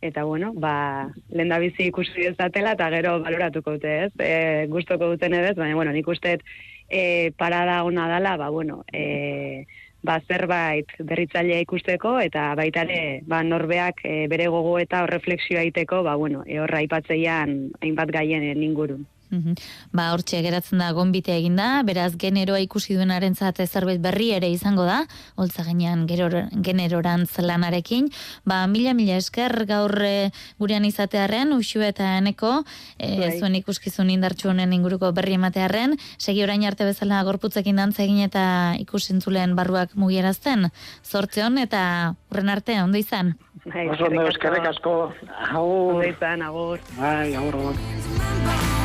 eta 0.05 0.25
bueno, 0.25 0.53
ba, 0.55 1.11
lehen 1.31 1.49
da 1.53 1.59
bizi 1.63 1.89
ikusi 1.89 2.29
dezatela, 2.29 2.75
eta 2.77 2.91
gero 2.93 3.17
baloratuko 3.25 3.79
dute, 3.79 3.95
ez? 4.07 4.13
E, 4.21 4.67
gustoko 4.73 5.09
duten 5.15 5.35
edez, 5.39 5.57
baina, 5.57 5.79
bueno, 5.79 5.95
nik 5.97 6.09
usteet 6.09 6.45
e, 6.89 7.33
parada 7.41 7.83
ona 7.89 8.09
dala, 8.13 8.37
ba, 8.37 8.51
bueno, 8.53 8.83
e, 8.93 9.65
ba, 10.05 10.19
zerbait 10.29 10.93
berritzailea 11.01 11.63
ikusteko 11.65 12.19
eta 12.21 12.51
baita 12.59 12.85
ere 12.85 13.01
ba, 13.31 13.41
norbeak 13.47 14.05
e, 14.05 14.15
bere 14.31 14.51
gogo 14.53 14.77
eta 14.83 15.05
refleksioa 15.09 15.65
egiteko 15.65 16.03
ba 16.05 16.15
bueno 16.21 16.45
e 16.47 16.61
horra 16.61 16.83
aipatzeian 16.85 17.57
hainbat 17.81 18.13
gaien 18.13 18.63
ingurun 18.63 19.07
Mhm. 19.31 19.55
Ba, 19.93 20.11
hortxe 20.13 20.41
geratzen 20.45 20.79
da 20.79 20.91
gonbite 20.93 21.35
eginda, 21.37 21.83
beraz 21.87 22.15
generoa 22.21 22.61
ikusi 22.63 22.95
duenarentzat 22.95 23.61
zerbait 23.65 24.01
berri 24.01 24.31
ere 24.37 24.51
izango 24.51 24.85
da, 24.85 25.05
holtza 25.37 25.65
gainean 25.65 26.07
generorantz 26.07 27.39
lanarekin. 27.39 28.11
Ba, 28.45 28.67
mila 28.67 28.95
mila 28.95 29.17
esker 29.17 29.65
gaur 29.67 29.95
e, 30.03 30.31
gurean 30.59 30.85
izatearren, 30.85 31.53
usu 31.53 31.83
eta 31.83 32.17
eneko, 32.19 32.65
e, 32.99 33.11
Bai. 33.19 33.33
zuen 33.39 33.55
ikuskizun 33.61 34.11
indartsu 34.11 34.51
honen 34.51 34.73
inguruko 34.73 35.13
berri 35.13 35.39
ematearren, 35.39 35.97
segi 36.19 36.43
orain 36.43 36.65
arte 36.65 36.85
bezala 36.85 37.23
gorputzekin 37.25 37.77
dantza 37.77 38.05
egin 38.05 38.21
eta 38.25 38.75
ikusentzulen 38.81 39.57
barruak 39.57 39.95
mugierazten, 39.95 40.71
zortze 41.05 41.45
hon 41.45 41.59
eta 41.59 42.15
urren 42.31 42.49
arte, 42.49 42.81
ondo 42.83 42.99
izan? 42.99 43.35
Bai, 43.65 43.89
eskerrik 43.89 44.67
asko. 44.69 45.13
Agur. 45.49 45.95
Ondo 45.95 46.09
izan, 46.09 46.43
agur. 46.43 46.81
Bai, 46.99 47.35
agur, 47.35 47.55
agur. 47.55 48.84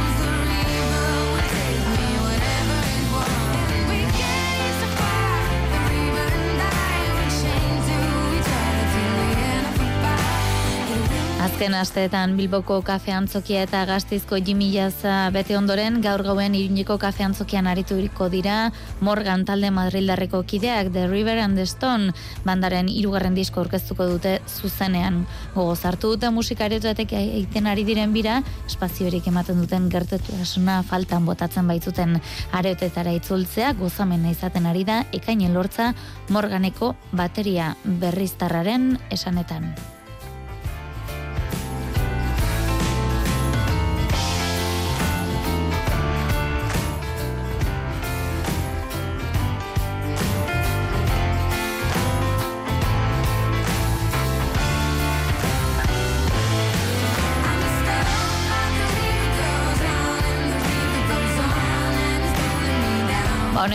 Azken 11.39 11.71
asteetan 11.71 12.33
Bilboko 12.35 12.81
kafe 12.83 13.13
antzokia 13.15 13.61
eta 13.63 13.85
gaztizko 13.87 14.35
Jimmy 14.43 14.73
Jazza 14.73 15.29
bete 15.31 15.55
ondoren, 15.55 16.01
gaur 16.03 16.19
gauen 16.25 16.55
iruniko 16.57 16.97
kafe 16.99 17.23
antzokian 17.23 17.67
arituriko 17.71 18.25
dira 18.33 18.73
Morgan 18.99 19.45
talde 19.47 19.69
Madrildarreko 19.71 20.41
kideak 20.43 20.89
The 20.91 21.05
River 21.07 21.37
and 21.39 21.55
the 21.55 21.63
Stone 21.63 22.11
bandaren 22.43 22.89
irugarren 22.91 23.37
disko 23.39 23.61
aurkeztuko 23.61 24.09
dute 24.09 24.33
zuzenean. 24.51 25.21
Gogo 25.53 25.77
zartu 25.77 26.11
dute 26.11 26.27
musikariotatek 26.35 27.13
egiten 27.15 27.69
ari 27.71 27.85
diren 27.87 28.11
bira, 28.11 28.41
espaziorik 28.67 29.29
ematen 29.31 29.61
duten 29.63 29.87
gertetasuna 29.93 30.81
faltan 30.89 31.23
botatzen 31.29 31.71
baitzuten 31.71 32.17
areotetara 32.51 33.13
itzultzea 33.15 33.71
gozamena 33.79 34.35
izaten 34.35 34.67
ari 34.67 34.83
da 34.83 35.05
ekainen 35.15 35.55
lortza 35.55 35.93
Morganeko 36.35 36.97
bateria 37.15 37.77
berriztarraren 38.03 38.91
esanetan. 39.09 39.71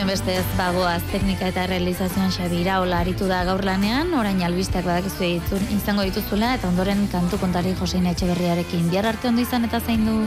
Honen 0.04 0.18
beste 0.18 0.34
ez 0.36 0.56
bagoaz 0.58 1.00
teknika 1.08 1.46
eta 1.48 1.62
realizazioan 1.64 2.28
Xabi 2.34 2.58
Iraola 2.60 2.98
aritu 3.00 3.24
da 3.24 3.38
gaur 3.48 3.62
lanean, 3.64 4.10
orain 4.20 4.42
albisteak 4.44 4.84
badakizu 4.84 5.22
ditu, 5.24 5.60
izango 5.72 6.04
dituzula 6.04 6.50
eta 6.58 6.68
ondoren 6.68 7.06
kantu 7.14 7.38
kontari 7.40 7.72
Josein 7.78 8.10
Etxeberriarekin 8.12 8.90
bihar 8.92 9.08
arte 9.14 9.32
ondo 9.32 9.40
izan 9.40 9.64
eta 9.64 9.80
zaindu. 9.80 10.18